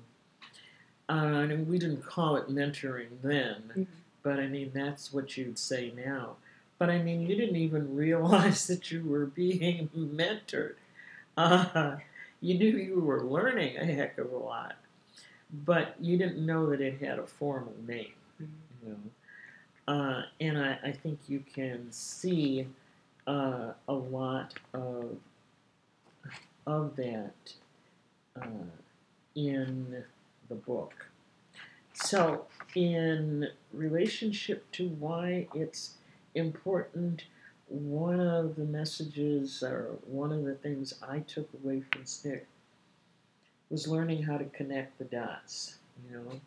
Uh, 1.10 1.48
and 1.50 1.68
we 1.68 1.80
didn't 1.80 2.06
call 2.06 2.36
it 2.36 2.50
mentoring 2.50 3.08
then, 3.24 3.56
mm-hmm. 3.70 3.84
But 4.22 4.40
I 4.40 4.48
mean, 4.48 4.72
that's 4.74 5.14
what 5.14 5.38
you'd 5.38 5.58
say 5.58 5.92
now. 5.96 6.36
But 6.78 6.90
I 6.90 7.02
mean, 7.02 7.22
you 7.22 7.36
didn't 7.36 7.56
even 7.56 7.96
realize 7.96 8.68
that 8.68 8.92
you 8.92 9.04
were 9.04 9.26
being 9.26 9.90
mentored. 9.98 10.76
Uh, 11.38 11.98
you 12.42 12.58
knew 12.58 12.78
you 12.78 13.00
were 13.00 13.24
learning 13.24 13.78
a 13.78 13.86
heck 13.86 14.18
of 14.18 14.32
a 14.32 14.38
lot, 14.38 14.76
but 15.52 15.96
you 16.00 16.18
didn't 16.18 16.46
know 16.46 16.70
that 16.70 16.82
it 16.82 17.02
had 17.02 17.20
a 17.20 17.26
formal 17.26 17.74
name. 17.88 18.14
You 18.40 18.48
know, 18.86 19.94
uh, 19.94 20.24
and 20.40 20.58
I, 20.58 20.78
I, 20.84 20.92
think 20.92 21.20
you 21.28 21.44
can 21.54 21.92
see 21.92 22.68
uh, 23.28 23.72
a 23.88 23.94
lot 23.94 24.54
of 24.74 25.18
of 26.68 26.96
that 26.96 27.34
uh, 28.40 28.46
in 29.36 30.04
the 30.48 30.56
book. 30.56 31.08
So, 31.94 32.46
in 32.76 33.48
relationship 33.74 34.72
to 34.74 34.88
why 34.88 35.48
it's 35.54 35.96
important, 36.36 37.24
one 37.68 38.20
of 38.20 38.56
the 38.56 38.64
messages 38.64 39.64
or 39.64 39.98
one 40.06 40.32
of 40.32 40.44
the 40.46 40.56
things 40.56 40.94
I 41.08 41.20
took 41.20 41.50
away 41.54 41.84
from 41.92 42.04
SNCC 42.04 42.42
was 43.70 43.88
learning 43.88 44.24
how 44.24 44.38
to 44.38 44.46
connect 44.46 44.98
the 44.98 45.06
dots. 45.06 45.76
You 46.10 46.18
know, 46.18 46.42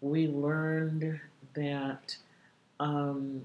we 0.00 0.28
learned 0.28 1.20
that, 1.54 2.16
um, 2.80 3.42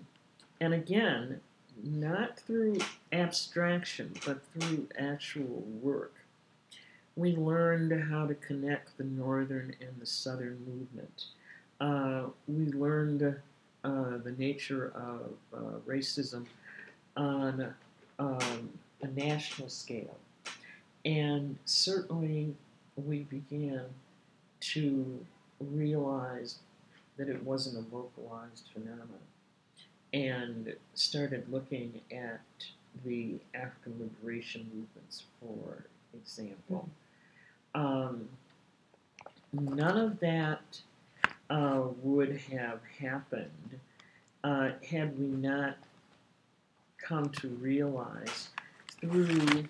and 0.61 0.73
again, 0.73 1.39
not 1.83 2.39
through 2.39 2.79
abstraction, 3.11 4.13
but 4.25 4.41
through 4.53 4.87
actual 4.97 5.63
work. 5.81 6.13
We 7.15 7.35
learned 7.35 8.09
how 8.09 8.27
to 8.27 8.35
connect 8.35 8.97
the 8.97 9.03
northern 9.03 9.75
and 9.81 9.99
the 9.99 10.05
southern 10.05 10.59
movement. 10.67 11.25
Uh, 11.79 12.29
we 12.47 12.65
learned 12.71 13.23
uh, 13.83 14.17
the 14.23 14.35
nature 14.37 14.91
of 14.95 15.31
uh, 15.57 15.79
racism 15.87 16.45
on 17.15 17.73
um, 18.19 18.69
a 19.01 19.07
national 19.07 19.69
scale. 19.69 20.17
And 21.05 21.57
certainly 21.65 22.55
we 23.05 23.19
began 23.23 23.85
to 24.59 25.25
realize 25.59 26.55
that 27.17 27.29
it 27.29 27.43
wasn't 27.43 27.75
a 27.75 27.95
localized 27.95 28.69
phenomenon 28.73 29.07
and 30.13 30.73
started 30.93 31.45
looking 31.51 32.01
at 32.11 32.41
the 33.05 33.35
African 33.53 33.93
liberation 33.99 34.69
movements, 34.73 35.23
for 35.39 35.85
example. 36.13 36.89
Um, 37.75 38.27
none 39.53 39.97
of 39.97 40.19
that 40.19 40.81
uh, 41.49 41.83
would 42.01 42.39
have 42.51 42.79
happened 42.99 43.79
uh, 44.43 44.71
had 44.89 45.17
we 45.19 45.27
not 45.27 45.77
come 46.97 47.29
to 47.29 47.47
realize 47.49 48.49
through 48.99 49.65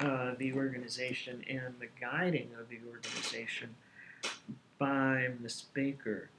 uh, 0.00 0.34
the 0.38 0.52
organization 0.54 1.44
and 1.48 1.74
the 1.78 1.88
guiding 2.00 2.48
of 2.58 2.68
the 2.68 2.78
organization 2.88 3.74
by 4.78 5.28
Miss 5.40 5.62
Baker 5.62 6.30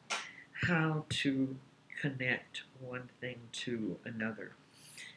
how 0.67 1.05
to 1.09 1.55
connect 2.01 2.63
one 2.79 3.09
thing 3.19 3.37
to 3.51 3.97
another. 4.05 4.53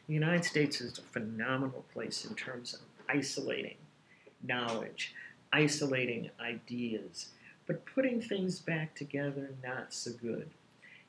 The 0.07 0.13
United 0.13 0.45
States 0.45 0.81
is 0.81 0.97
a 0.97 1.01
phenomenal 1.01 1.85
place 1.93 2.25
in 2.25 2.35
terms 2.35 2.73
of 2.73 2.81
isolating 3.09 3.77
knowledge, 4.43 5.13
isolating 5.51 6.29
ideas, 6.39 7.29
but 7.65 7.85
putting 7.85 8.21
things 8.21 8.59
back 8.59 8.95
together, 8.95 9.49
not 9.63 9.93
so 9.93 10.11
good. 10.11 10.49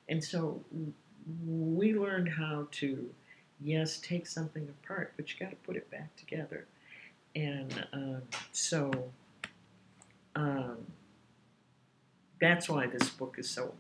And 0.09 0.23
so 0.25 0.63
we 1.47 1.95
learned 1.95 2.31
how 2.31 2.69
to, 2.73 3.11
yes, 3.61 3.99
take 3.99 4.27
something 4.27 4.69
apart, 4.83 5.13
but 5.17 5.31
you 5.33 5.39
got 5.39 5.51
to 5.51 5.57
put 5.57 5.77
it 5.77 5.91
back 5.91 6.17
together. 6.17 6.67
And 7.37 7.87
um, 7.93 8.23
so 8.51 8.91
um, 10.35 10.79
that's 12.41 12.69
why 12.69 12.87
this 12.87 13.11
book 13.11 13.37
is 13.39 13.49
so 13.49 13.75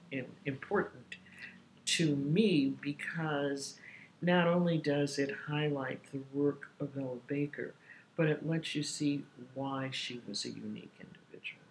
important 0.45 1.16
to 1.87 2.14
me 2.16 2.75
because 2.83 3.79
not 4.21 4.47
only 4.47 4.77
does 4.77 5.19
it 5.19 5.31
highlight 5.49 6.01
the 6.12 6.21
work 6.35 6.69
of 6.79 6.90
Ella 6.99 7.16
Baker, 7.27 7.73
but 8.14 8.27
it 8.27 8.47
lets 8.47 8.75
you 8.75 8.83
see 8.83 9.23
why 9.55 9.88
she 9.90 10.21
was 10.29 10.45
a 10.45 10.51
unique 10.51 10.95
individual. 11.01 11.62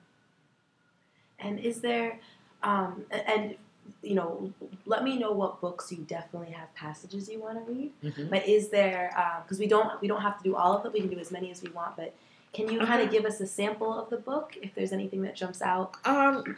And 1.38 1.60
is 1.60 1.82
there, 1.82 2.20
um, 2.64 3.06
and 3.12 3.56
you 4.02 4.16
know, 4.16 4.52
let 4.86 5.04
me 5.04 5.18
know 5.18 5.32
what 5.32 5.62
books 5.62 5.92
you 5.92 6.00
definitely 6.00 6.52
have 6.52 6.74
passages 6.76 7.30
you 7.30 7.40
want 7.40 7.66
to 7.66 7.72
read. 7.72 7.92
Mm-hmm. 8.04 8.30
But 8.30 8.48
is 8.48 8.70
there, 8.70 9.10
because 9.44 9.58
uh, 9.58 9.62
we 9.62 9.68
don't 9.68 10.02
we 10.02 10.08
don't 10.08 10.22
have 10.22 10.38
to 10.38 10.44
do 10.44 10.56
all 10.56 10.76
of 10.76 10.84
them, 10.84 10.94
we 10.94 11.02
can 11.02 11.10
do 11.10 11.20
as 11.20 11.32
many 11.32 11.52
as 11.52 11.62
we 11.62 11.70
want. 11.70 11.96
But 11.96 12.14
can 12.54 12.72
you 12.72 12.80
kind 12.80 13.02
of 13.02 13.12
give 13.12 13.26
us 13.26 13.42
a 13.42 13.48
sample 13.48 13.94
of 13.94 14.10
the 14.10 14.18
book 14.18 14.56
if 14.62 14.74
there's 14.76 14.92
anything 14.94 15.22
that 15.24 15.36
jumps 15.36 15.62
out? 15.62 15.98
Um, 16.06 16.56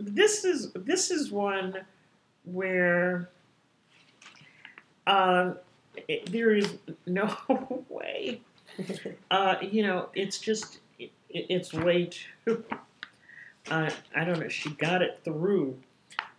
this 0.00 0.44
is 0.44 0.72
this 0.72 1.10
is 1.10 1.30
one 1.30 1.76
where 2.44 3.30
uh, 5.06 5.54
it, 6.08 6.30
there 6.32 6.54
is 6.54 6.78
no 7.06 7.36
way. 7.88 8.40
Uh, 9.30 9.56
you 9.60 9.82
know, 9.82 10.08
it's 10.14 10.38
just 10.38 10.80
it, 10.98 11.10
it's 11.28 11.74
way 11.74 12.08
too. 12.46 12.64
Uh, 13.70 13.90
I 14.16 14.24
don't 14.24 14.40
know. 14.40 14.48
She 14.48 14.70
got 14.70 15.02
it 15.02 15.20
through 15.24 15.76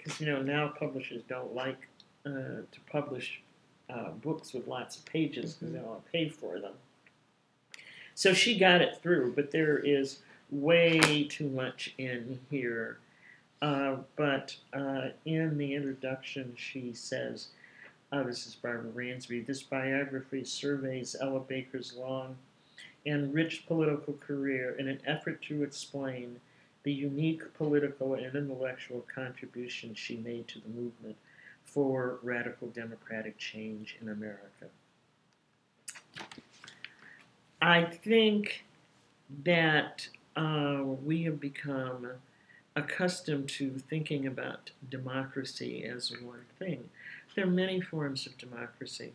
because 0.03 0.19
you 0.19 0.27
know 0.27 0.41
now 0.41 0.67
publishers 0.67 1.21
don't 1.27 1.53
like 1.53 1.87
uh, 2.25 2.29
to 2.71 2.79
publish 2.91 3.41
uh, 3.89 4.09
books 4.09 4.53
with 4.53 4.67
lots 4.67 4.97
of 4.97 5.05
pages 5.05 5.53
because 5.53 5.67
mm-hmm. 5.67 5.73
they 5.73 5.79
don't 5.79 5.89
want 5.89 6.05
to 6.05 6.11
pay 6.11 6.29
for 6.29 6.59
them. 6.59 6.73
So 8.15 8.33
she 8.33 8.57
got 8.57 8.81
it 8.81 8.99
through, 9.01 9.33
but 9.35 9.51
there 9.51 9.77
is 9.77 10.19
way 10.51 11.27
too 11.29 11.49
much 11.49 11.95
in 11.97 12.39
here 12.51 12.99
uh, 13.63 13.95
but 14.17 14.53
uh, 14.73 15.07
in 15.23 15.57
the 15.57 15.73
introduction, 15.73 16.53
she 16.57 16.91
says, 16.91 17.47
uh, 18.11 18.21
this 18.23 18.45
is 18.45 18.55
Barbara 18.55 18.91
Ransby, 18.91 19.39
this 19.47 19.63
biography 19.63 20.43
surveys 20.43 21.15
Ella 21.21 21.39
Baker's 21.39 21.95
long 21.95 22.35
and 23.05 23.33
rich 23.33 23.65
political 23.65 24.15
career 24.15 24.75
in 24.77 24.89
an 24.89 24.99
effort 25.07 25.41
to 25.43 25.63
explain 25.63 26.41
the 26.83 26.91
unique 26.91 27.53
political 27.53 28.13
and 28.13 28.35
intellectual 28.35 29.05
contribution 29.13 29.95
she 29.95 30.17
made 30.17 30.47
to 30.49 30.59
the 30.59 30.69
movement 30.69 31.15
for 31.63 32.19
radical 32.21 32.67
democratic 32.67 33.37
change 33.37 33.97
in 34.01 34.09
America. 34.09 34.67
I 37.61 37.85
think 37.85 38.65
that 39.45 40.07
uh, 40.35 40.81
we 40.83 41.23
have 41.23 41.39
become 41.39 42.07
accustomed 42.75 43.47
to 43.47 43.77
thinking 43.77 44.27
about 44.27 44.71
democracy 44.89 45.85
as 45.85 46.11
one 46.21 46.45
thing. 46.59 46.89
There 47.35 47.45
are 47.45 47.49
many 47.49 47.79
forms 47.79 48.25
of 48.25 48.37
democracy. 48.37 49.13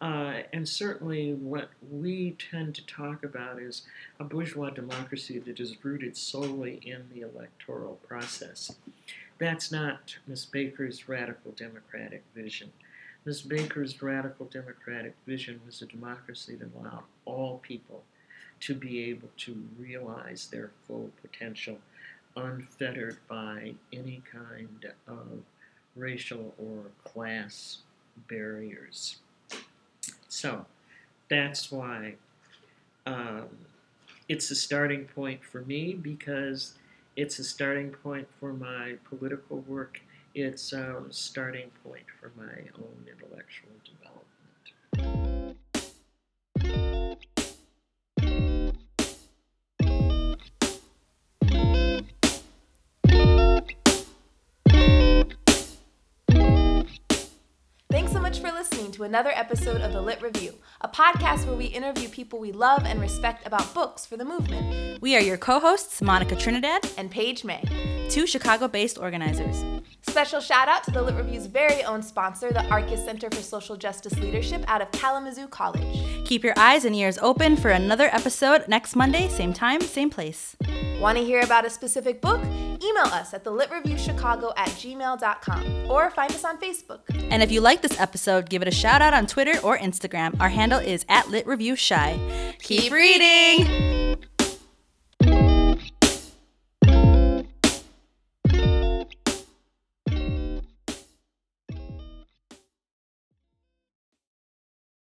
Uh, 0.00 0.40
and 0.52 0.66
certainly, 0.66 1.34
what 1.34 1.68
we 1.90 2.36
tend 2.50 2.74
to 2.74 2.86
talk 2.86 3.22
about 3.22 3.60
is 3.60 3.82
a 4.18 4.24
bourgeois 4.24 4.70
democracy 4.70 5.38
that 5.38 5.60
is 5.60 5.84
rooted 5.84 6.16
solely 6.16 6.80
in 6.82 7.04
the 7.12 7.20
electoral 7.20 7.96
process. 8.08 8.74
That's 9.38 9.70
not 9.70 10.16
Ms. 10.26 10.46
Baker's 10.46 11.08
radical 11.08 11.52
democratic 11.52 12.22
vision. 12.34 12.72
Ms. 13.26 13.42
Baker's 13.42 14.00
radical 14.00 14.46
democratic 14.46 15.14
vision 15.26 15.60
was 15.66 15.82
a 15.82 15.86
democracy 15.86 16.56
that 16.56 16.70
allowed 16.78 17.04
all 17.26 17.58
people 17.58 18.02
to 18.60 18.74
be 18.74 19.04
able 19.04 19.28
to 19.38 19.62
realize 19.78 20.46
their 20.46 20.70
full 20.86 21.10
potential 21.20 21.78
unfettered 22.36 23.18
by 23.28 23.74
any 23.92 24.22
kind 24.30 24.86
of 25.06 25.42
racial 25.96 26.54
or 26.58 26.84
class 27.04 27.78
barriers. 28.28 29.16
So 30.30 30.64
that's 31.28 31.72
why 31.72 32.14
um, 33.04 33.48
it's 34.28 34.50
a 34.52 34.54
starting 34.54 35.06
point 35.06 35.44
for 35.44 35.62
me 35.62 35.92
because 35.92 36.74
it's 37.16 37.40
a 37.40 37.44
starting 37.44 37.90
point 37.90 38.28
for 38.38 38.52
my 38.52 38.94
political 39.08 39.58
work. 39.58 40.00
It's 40.36 40.72
a 40.72 41.02
starting 41.10 41.72
point 41.82 42.06
for 42.20 42.30
my 42.36 42.62
own 42.78 43.06
intellectual 43.08 43.72
development. 44.94 45.39
To 58.60 59.04
another 59.04 59.30
episode 59.30 59.80
of 59.80 59.94
The 59.94 60.02
Lit 60.02 60.20
Review, 60.20 60.52
a 60.82 60.88
podcast 60.88 61.46
where 61.46 61.56
we 61.56 61.64
interview 61.64 62.10
people 62.10 62.38
we 62.38 62.52
love 62.52 62.84
and 62.84 63.00
respect 63.00 63.46
about 63.46 63.72
books 63.72 64.04
for 64.04 64.18
the 64.18 64.24
movement. 64.24 65.00
We 65.00 65.16
are 65.16 65.20
your 65.20 65.38
co 65.38 65.60
hosts, 65.60 66.02
Monica 66.02 66.36
Trinidad 66.36 66.86
and 66.98 67.10
Page 67.10 67.42
May, 67.42 67.64
two 68.10 68.26
Chicago 68.26 68.68
based 68.68 68.98
organizers. 68.98 69.64
Special 70.10 70.40
shout 70.40 70.68
out 70.68 70.82
to 70.84 70.90
the 70.90 71.00
Lit 71.00 71.14
Review's 71.14 71.46
very 71.46 71.84
own 71.84 72.02
sponsor, 72.02 72.50
the 72.50 72.66
Arcus 72.66 73.04
Center 73.04 73.30
for 73.30 73.40
Social 73.42 73.76
Justice 73.76 74.18
Leadership 74.18 74.64
out 74.66 74.82
of 74.82 74.90
Kalamazoo 74.90 75.46
College. 75.46 76.26
Keep 76.26 76.42
your 76.42 76.54
eyes 76.56 76.84
and 76.84 76.96
ears 76.96 77.16
open 77.18 77.56
for 77.56 77.70
another 77.70 78.08
episode 78.12 78.66
next 78.66 78.96
Monday, 78.96 79.28
same 79.28 79.52
time, 79.52 79.80
same 79.80 80.10
place. 80.10 80.56
Want 80.98 81.16
to 81.16 81.24
hear 81.24 81.40
about 81.40 81.64
a 81.64 81.70
specific 81.70 82.20
book? 82.20 82.40
Email 82.42 83.04
us 83.04 83.32
at 83.32 83.44
thelitreviewchicago 83.44 84.52
at 84.56 84.68
gmail.com 84.70 85.90
or 85.90 86.10
find 86.10 86.32
us 86.32 86.44
on 86.44 86.58
Facebook. 86.58 87.00
And 87.30 87.42
if 87.42 87.52
you 87.52 87.60
like 87.60 87.80
this 87.80 87.98
episode, 88.00 88.50
give 88.50 88.62
it 88.62 88.68
a 88.68 88.72
shout 88.72 89.00
out 89.00 89.14
on 89.14 89.28
Twitter 89.28 89.58
or 89.62 89.78
Instagram. 89.78 90.38
Our 90.40 90.48
handle 90.48 90.80
is 90.80 91.04
at 91.08 91.26
LitReviewShy. 91.26 92.58
Keep 92.58 92.92
reading! 92.92 93.99